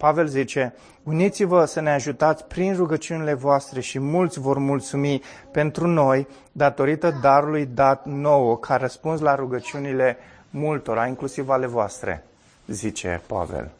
Pavel 0.00 0.26
zice, 0.26 0.74
uniți-vă 1.02 1.64
să 1.64 1.80
ne 1.80 1.90
ajutați 1.90 2.44
prin 2.44 2.74
rugăciunile 2.76 3.34
voastre 3.34 3.80
și 3.80 3.98
mulți 3.98 4.40
vor 4.40 4.58
mulțumi 4.58 5.22
pentru 5.52 5.86
noi 5.86 6.26
datorită 6.52 7.18
darului 7.22 7.66
dat 7.66 8.06
nouă 8.06 8.58
ca 8.58 8.76
răspuns 8.76 9.20
la 9.20 9.34
rugăciunile 9.34 10.16
multora, 10.50 11.06
inclusiv 11.06 11.48
ale 11.48 11.66
voastre, 11.66 12.24
zice 12.66 13.22
Pavel. 13.26 13.70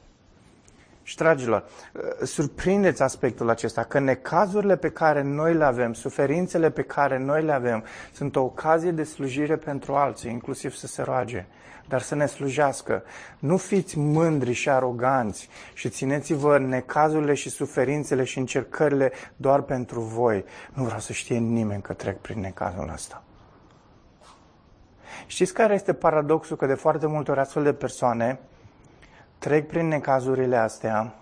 Și, 1.11 1.17
dragilor, 1.17 1.65
surprindeți 2.23 3.03
aspectul 3.03 3.51
acesta, 3.51 3.83
că 3.83 3.99
necazurile 3.99 4.77
pe 4.77 4.91
care 4.91 5.23
noi 5.23 5.55
le 5.55 5.65
avem, 5.65 5.93
suferințele 5.93 6.71
pe 6.71 6.83
care 6.83 7.19
noi 7.19 7.43
le 7.43 7.53
avem, 7.53 7.85
sunt 8.13 8.37
o 8.37 8.41
ocazie 8.41 8.91
de 8.91 9.05
slujire 9.05 9.57
pentru 9.57 9.95
alții, 9.95 10.31
inclusiv 10.31 10.75
să 10.75 10.87
se 10.87 11.03
roage, 11.03 11.47
dar 11.89 12.01
să 12.01 12.15
ne 12.15 12.27
slujească. 12.27 13.03
Nu 13.39 13.57
fiți 13.57 13.99
mândri 13.99 14.53
și 14.53 14.71
aroganți 14.71 15.49
și 15.73 15.89
țineți-vă 15.89 16.59
necazurile 16.59 17.35
și 17.35 17.51
suferințele 17.51 18.25
și 18.25 18.39
încercările 18.39 19.13
doar 19.37 19.61
pentru 19.61 20.01
voi. 20.01 20.45
Nu 20.73 20.85
vreau 20.85 21.01
să 21.01 21.13
știe 21.13 21.39
nimeni 21.39 21.83
că 21.83 21.93
trec 21.93 22.21
prin 22.21 22.41
necazul 22.41 22.91
ăsta. 22.93 23.23
Știți 25.27 25.55
care 25.55 25.75
este 25.75 25.93
paradoxul? 25.93 26.57
Că 26.57 26.67
de 26.67 26.75
foarte 26.75 27.07
multe 27.07 27.31
ori 27.31 27.41
astfel 27.41 27.63
de 27.63 27.73
persoane 27.73 28.39
trec 29.41 29.67
prin 29.67 29.89
necazurile 29.89 30.57
astea 30.57 31.15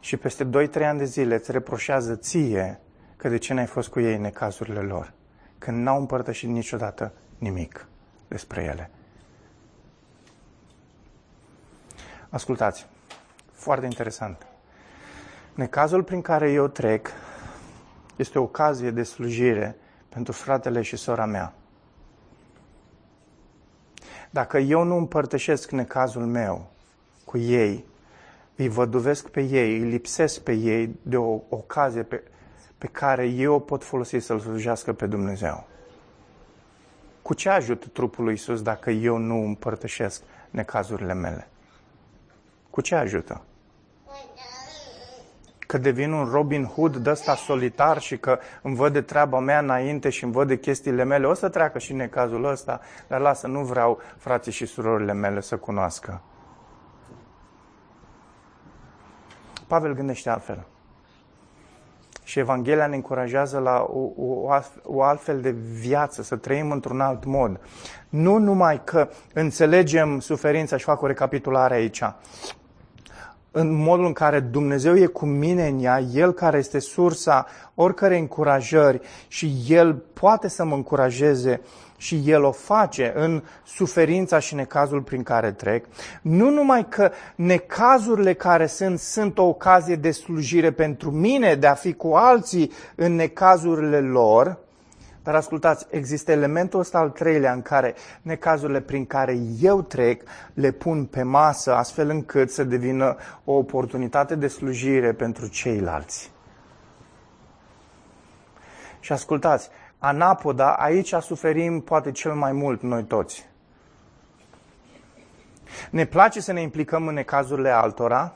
și 0.00 0.16
peste 0.16 0.48
2-3 0.48 0.48
ani 0.74 0.98
de 0.98 1.04
zile 1.04 1.34
îți 1.34 1.52
reproșează 1.52 2.16
ție 2.16 2.80
că 3.16 3.28
de 3.28 3.36
ce 3.36 3.54
n-ai 3.54 3.66
fost 3.66 3.88
cu 3.88 4.00
ei 4.00 4.14
în 4.14 4.20
necazurile 4.20 4.80
lor, 4.80 5.12
când 5.58 5.82
n-au 5.82 5.98
împărtășit 5.98 6.48
niciodată 6.48 7.12
nimic 7.38 7.86
despre 8.28 8.62
ele. 8.62 8.90
Ascultați, 12.28 12.86
foarte 13.52 13.84
interesant. 13.84 14.46
Necazul 15.54 16.02
prin 16.02 16.20
care 16.20 16.50
eu 16.50 16.68
trec 16.68 17.08
este 18.16 18.38
o 18.38 18.42
ocazie 18.42 18.90
de 18.90 19.02
slujire 19.02 19.76
pentru 20.08 20.32
fratele 20.32 20.82
și 20.82 20.96
sora 20.96 21.26
mea. 21.26 21.52
Dacă 24.30 24.58
eu 24.58 24.82
nu 24.82 24.96
împărtășesc 24.96 25.70
necazul 25.70 26.26
meu 26.26 26.72
cu 27.24 27.38
ei, 27.38 27.84
îi 28.56 28.68
văduvesc 28.68 29.28
pe 29.28 29.40
ei, 29.40 29.78
îi 29.78 29.88
lipsesc 29.88 30.40
pe 30.40 30.52
ei 30.52 30.96
de 31.02 31.16
o 31.16 31.40
ocazie 31.48 32.02
pe, 32.02 32.22
pe 32.78 32.86
care 32.86 33.26
eu 33.26 33.54
o 33.54 33.58
pot 33.58 33.84
folosi 33.84 34.18
să-L 34.18 34.38
slujească 34.38 34.92
pe 34.92 35.06
Dumnezeu. 35.06 35.66
Cu 37.22 37.34
ce 37.34 37.48
ajută 37.48 37.86
trupul 37.92 38.24
lui 38.24 38.32
Iisus 38.32 38.62
dacă 38.62 38.90
eu 38.90 39.16
nu 39.16 39.44
împărtășesc 39.44 40.22
necazurile 40.50 41.14
mele? 41.14 41.48
Cu 42.70 42.80
ce 42.80 42.94
ajută? 42.94 43.42
Că 45.58 45.78
devin 45.78 46.12
un 46.12 46.24
Robin 46.24 46.64
Hood 46.64 46.96
de 46.96 47.10
ăsta 47.10 47.34
solitar 47.34 48.00
și 48.00 48.18
că 48.18 48.38
îmi 48.62 48.76
văd 48.76 48.92
de 48.92 49.00
treaba 49.00 49.38
mea 49.38 49.58
înainte 49.58 50.10
și 50.10 50.24
îmi 50.24 50.32
văd 50.32 50.48
de 50.48 50.58
chestiile 50.58 51.04
mele. 51.04 51.26
O 51.26 51.34
să 51.34 51.48
treacă 51.48 51.78
și 51.78 51.92
necazul 51.92 52.44
ăsta, 52.44 52.80
dar 53.08 53.20
lasă, 53.20 53.46
nu 53.46 53.64
vreau 53.64 54.00
frații 54.16 54.52
și 54.52 54.66
surorile 54.66 55.12
mele 55.12 55.40
să 55.40 55.56
cunoască. 55.56 56.22
Pavel 59.66 59.94
gândește 59.94 60.30
altfel. 60.30 60.66
Și 62.22 62.38
Evanghelia 62.38 62.86
ne 62.86 62.94
încurajează 62.94 63.58
la 63.58 63.86
o, 63.88 64.00
o, 64.16 64.48
o 64.82 65.02
altfel 65.02 65.40
de 65.40 65.50
viață, 65.80 66.22
să 66.22 66.36
trăim 66.36 66.70
într-un 66.70 67.00
alt 67.00 67.24
mod. 67.24 67.60
Nu 68.08 68.38
numai 68.38 68.80
că 68.84 69.08
înțelegem 69.32 70.20
suferința 70.20 70.76
și 70.76 70.84
fac 70.84 71.02
o 71.02 71.06
recapitulare 71.06 71.74
aici, 71.74 72.02
în 73.56 73.72
modul 73.72 74.04
în 74.06 74.12
care 74.12 74.40
Dumnezeu 74.40 74.96
e 74.96 75.06
cu 75.06 75.26
mine 75.26 75.66
în 75.66 75.84
ea, 75.84 76.00
El 76.00 76.32
care 76.32 76.58
este 76.58 76.78
sursa 76.78 77.46
oricărei 77.74 78.18
încurajări 78.18 79.00
și 79.28 79.52
El 79.68 79.94
poate 79.94 80.48
să 80.48 80.64
mă 80.64 80.74
încurajeze 80.74 81.60
și 82.04 82.22
El 82.24 82.42
o 82.42 82.52
face 82.52 83.12
în 83.14 83.42
suferința 83.66 84.38
și 84.38 84.54
necazul 84.54 85.02
prin 85.02 85.22
care 85.22 85.52
trec. 85.52 85.84
Nu 86.22 86.50
numai 86.50 86.88
că 86.88 87.10
necazurile 87.34 88.34
care 88.34 88.66
sunt, 88.66 88.98
sunt 88.98 89.38
o 89.38 89.42
ocazie 89.42 89.96
de 89.96 90.10
slujire 90.10 90.70
pentru 90.70 91.10
mine, 91.10 91.54
de 91.54 91.66
a 91.66 91.74
fi 91.74 91.92
cu 91.92 92.14
alții 92.14 92.72
în 92.94 93.14
necazurile 93.14 94.00
lor, 94.00 94.58
dar 95.22 95.34
ascultați, 95.34 95.86
există 95.90 96.32
elementul 96.32 96.80
ăsta 96.80 96.98
al 96.98 97.10
treilea 97.10 97.52
în 97.52 97.62
care 97.62 97.94
necazurile 98.22 98.80
prin 98.80 99.06
care 99.06 99.38
eu 99.60 99.82
trec 99.82 100.22
le 100.54 100.70
pun 100.70 101.04
pe 101.04 101.22
masă 101.22 101.74
astfel 101.74 102.08
încât 102.08 102.50
să 102.50 102.64
devină 102.64 103.16
o 103.44 103.52
oportunitate 103.52 104.34
de 104.34 104.48
slujire 104.48 105.12
pentru 105.12 105.46
ceilalți. 105.46 106.32
Și 109.00 109.12
ascultați, 109.12 109.70
anapoda, 110.04 110.72
aici 110.72 111.14
suferim 111.20 111.80
poate 111.80 112.10
cel 112.10 112.32
mai 112.32 112.52
mult 112.52 112.82
noi 112.82 113.04
toți. 113.04 113.48
Ne 115.90 116.04
place 116.04 116.40
să 116.40 116.52
ne 116.52 116.60
implicăm 116.60 117.06
în 117.06 117.14
necazurile 117.14 117.70
altora, 117.70 118.34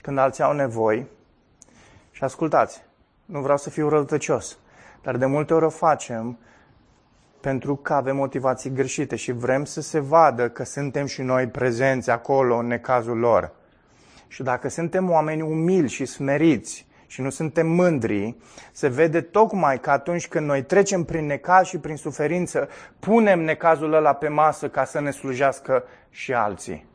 când 0.00 0.18
alții 0.18 0.42
au 0.42 0.52
nevoi. 0.52 1.06
Și 2.10 2.24
ascultați, 2.24 2.82
nu 3.24 3.40
vreau 3.40 3.56
să 3.56 3.70
fiu 3.70 3.88
răutăcios, 3.88 4.58
dar 5.02 5.16
de 5.16 5.26
multe 5.26 5.54
ori 5.54 5.64
o 5.64 5.68
facem 5.68 6.38
pentru 7.40 7.76
că 7.76 7.92
avem 7.94 8.16
motivații 8.16 8.72
greșite 8.72 9.16
și 9.16 9.32
vrem 9.32 9.64
să 9.64 9.80
se 9.80 9.98
vadă 9.98 10.48
că 10.48 10.64
suntem 10.64 11.06
și 11.06 11.22
noi 11.22 11.46
prezenți 11.46 12.10
acolo 12.10 12.56
în 12.56 12.66
necazul 12.66 13.18
lor. 13.18 13.52
Și 14.28 14.42
dacă 14.42 14.68
suntem 14.68 15.10
oameni 15.10 15.42
umili 15.42 15.88
și 15.88 16.04
smeriți 16.04 16.86
și 17.14 17.20
nu 17.20 17.30
suntem 17.30 17.66
mândri, 17.66 18.36
se 18.72 18.88
vede 18.88 19.20
tocmai 19.20 19.80
că 19.80 19.90
atunci 19.90 20.28
când 20.28 20.46
noi 20.46 20.62
trecem 20.62 21.04
prin 21.04 21.26
necaz 21.26 21.66
și 21.66 21.78
prin 21.78 21.96
suferință, 21.96 22.68
punem 22.98 23.40
necazul 23.40 23.92
ăla 23.92 24.12
pe 24.12 24.28
masă 24.28 24.68
ca 24.68 24.84
să 24.84 25.00
ne 25.00 25.10
slujească 25.10 25.84
și 26.10 26.32
alții. 26.32 26.86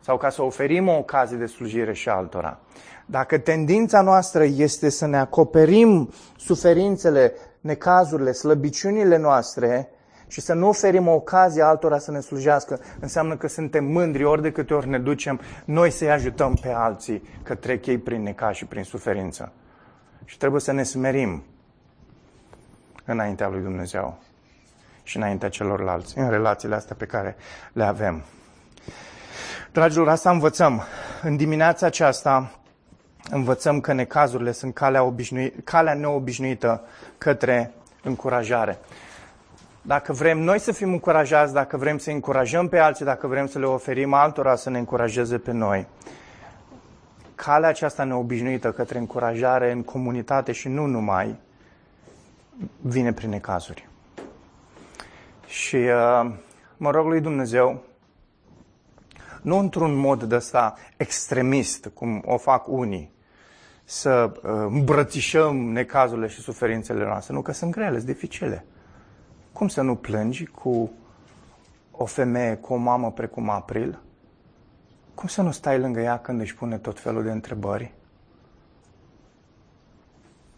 Sau 0.00 0.16
ca 0.16 0.30
să 0.30 0.42
oferim 0.42 0.88
o 0.88 0.96
ocazie 0.96 1.36
de 1.36 1.46
slujire 1.46 1.92
și 1.92 2.08
altora. 2.08 2.58
Dacă 3.06 3.38
tendința 3.38 4.00
noastră 4.00 4.44
este 4.44 4.88
să 4.88 5.06
ne 5.06 5.18
acoperim 5.18 6.12
suferințele, 6.36 7.32
necazurile, 7.60 8.32
slăbiciunile 8.32 9.16
noastre 9.16 9.88
și 10.28 10.40
să 10.40 10.52
nu 10.52 10.68
oferim 10.68 11.08
o 11.08 11.12
ocazie 11.12 11.62
altora 11.62 11.98
să 11.98 12.10
ne 12.10 12.20
slujească, 12.20 12.80
înseamnă 13.00 13.36
că 13.36 13.48
suntem 13.48 13.84
mândri 13.84 14.24
ori 14.24 14.42
de 14.42 14.52
câte 14.52 14.74
ori 14.74 14.88
ne 14.88 14.98
ducem 14.98 15.40
noi 15.64 15.90
să-i 15.90 16.10
ajutăm 16.10 16.54
pe 16.54 16.68
alții 16.68 17.22
că 17.42 17.54
trec 17.54 17.86
ei 17.86 17.98
prin 17.98 18.22
necaz 18.22 18.54
și 18.54 18.64
prin 18.64 18.82
suferință. 18.84 19.52
Și 20.24 20.36
trebuie 20.36 20.60
să 20.60 20.72
ne 20.72 20.82
smerim 20.82 21.42
înaintea 23.04 23.48
lui 23.48 23.62
Dumnezeu 23.62 24.18
și 25.02 25.16
înaintea 25.16 25.48
celorlalți, 25.48 26.18
în 26.18 26.30
relațiile 26.30 26.74
astea 26.74 26.96
pe 26.98 27.04
care 27.04 27.36
le 27.72 27.84
avem. 27.84 28.22
Dragilor, 29.72 30.08
asta 30.08 30.30
învățăm. 30.30 30.82
În 31.22 31.36
dimineața 31.36 31.86
aceasta 31.86 32.58
învățăm 33.30 33.80
că 33.80 33.92
necazurile 33.92 34.52
sunt 34.52 34.74
calea, 34.74 35.02
obișnui, 35.02 35.50
calea 35.64 35.94
neobișnuită 35.94 36.82
către 37.18 37.72
încurajare. 38.02 38.78
Dacă 39.88 40.12
vrem 40.12 40.38
noi 40.38 40.58
să 40.58 40.72
fim 40.72 40.92
încurajați, 40.92 41.52
dacă 41.52 41.76
vrem 41.76 41.98
să 41.98 42.10
încurajăm 42.10 42.68
pe 42.68 42.78
alții, 42.78 43.04
dacă 43.04 43.26
vrem 43.26 43.46
să 43.46 43.58
le 43.58 43.64
oferim 43.64 44.12
altora 44.12 44.56
să 44.56 44.70
ne 44.70 44.78
încurajeze 44.78 45.38
pe 45.38 45.52
noi, 45.52 45.86
calea 47.34 47.68
aceasta 47.68 48.04
neobișnuită 48.04 48.72
către 48.72 48.98
încurajare 48.98 49.72
în 49.72 49.82
comunitate 49.82 50.52
și 50.52 50.68
nu 50.68 50.86
numai, 50.86 51.36
vine 52.80 53.12
prin 53.12 53.30
necazuri. 53.30 53.88
Și 55.46 55.76
uh, 55.76 56.30
mă 56.76 56.90
rog 56.90 57.06
lui 57.06 57.20
Dumnezeu, 57.20 57.82
nu 59.42 59.58
într-un 59.58 59.94
mod 59.94 60.22
de 60.22 60.34
ăsta 60.34 60.74
extremist, 60.96 61.90
cum 61.94 62.22
o 62.26 62.36
fac 62.36 62.68
unii, 62.68 63.12
să 63.84 64.32
uh, 64.32 64.50
îmbrățișăm 64.50 65.56
necazurile 65.56 66.26
și 66.26 66.40
suferințele 66.40 67.04
noastre. 67.04 67.34
Nu, 67.34 67.42
că 67.42 67.52
sunt 67.52 67.70
grele, 67.70 67.96
sunt 67.96 68.06
dificile. 68.06 68.64
Cum 69.58 69.68
să 69.68 69.82
nu 69.82 69.96
plângi 69.96 70.46
cu 70.46 70.90
o 71.90 72.04
femeie, 72.04 72.56
cu 72.56 72.72
o 72.72 72.76
mamă 72.76 73.12
precum 73.12 73.48
April? 73.48 73.98
Cum 75.14 75.28
să 75.28 75.42
nu 75.42 75.50
stai 75.50 75.78
lângă 75.78 76.00
ea 76.00 76.18
când 76.18 76.40
își 76.40 76.54
pune 76.54 76.78
tot 76.78 77.00
felul 77.00 77.22
de 77.22 77.30
întrebări? 77.30 77.92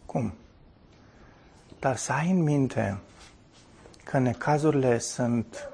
Cum? 0.05 0.33
Dar 1.79 1.95
să 1.95 2.11
ai 2.11 2.29
în 2.29 2.43
minte 2.43 2.97
că 4.03 4.17
necazurile 4.17 4.97
sunt 4.97 5.69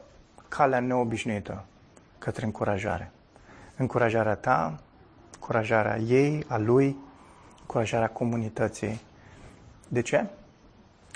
calea 0.48 0.80
neobișnuită 0.80 1.66
către 2.18 2.46
încurajare. 2.46 3.12
Încurajarea 3.78 4.36
ta, 4.36 4.80
încurajarea 5.34 5.98
ei, 5.98 6.46
a 6.48 6.58
lui, 6.58 6.98
încurajarea 7.60 8.10
comunității. 8.10 9.02
De 9.88 10.02
ce? 10.02 10.26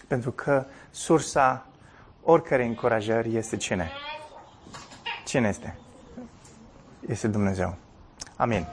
Pentru 0.07 0.31
că 0.31 0.65
sursa 0.89 1.65
oricărei 2.23 2.67
încurajări 2.67 3.35
este 3.35 3.57
cine? 3.57 3.91
Cine 5.25 5.47
este? 5.47 5.77
Este 7.07 7.27
Dumnezeu. 7.27 7.75
Amin. 8.35 8.67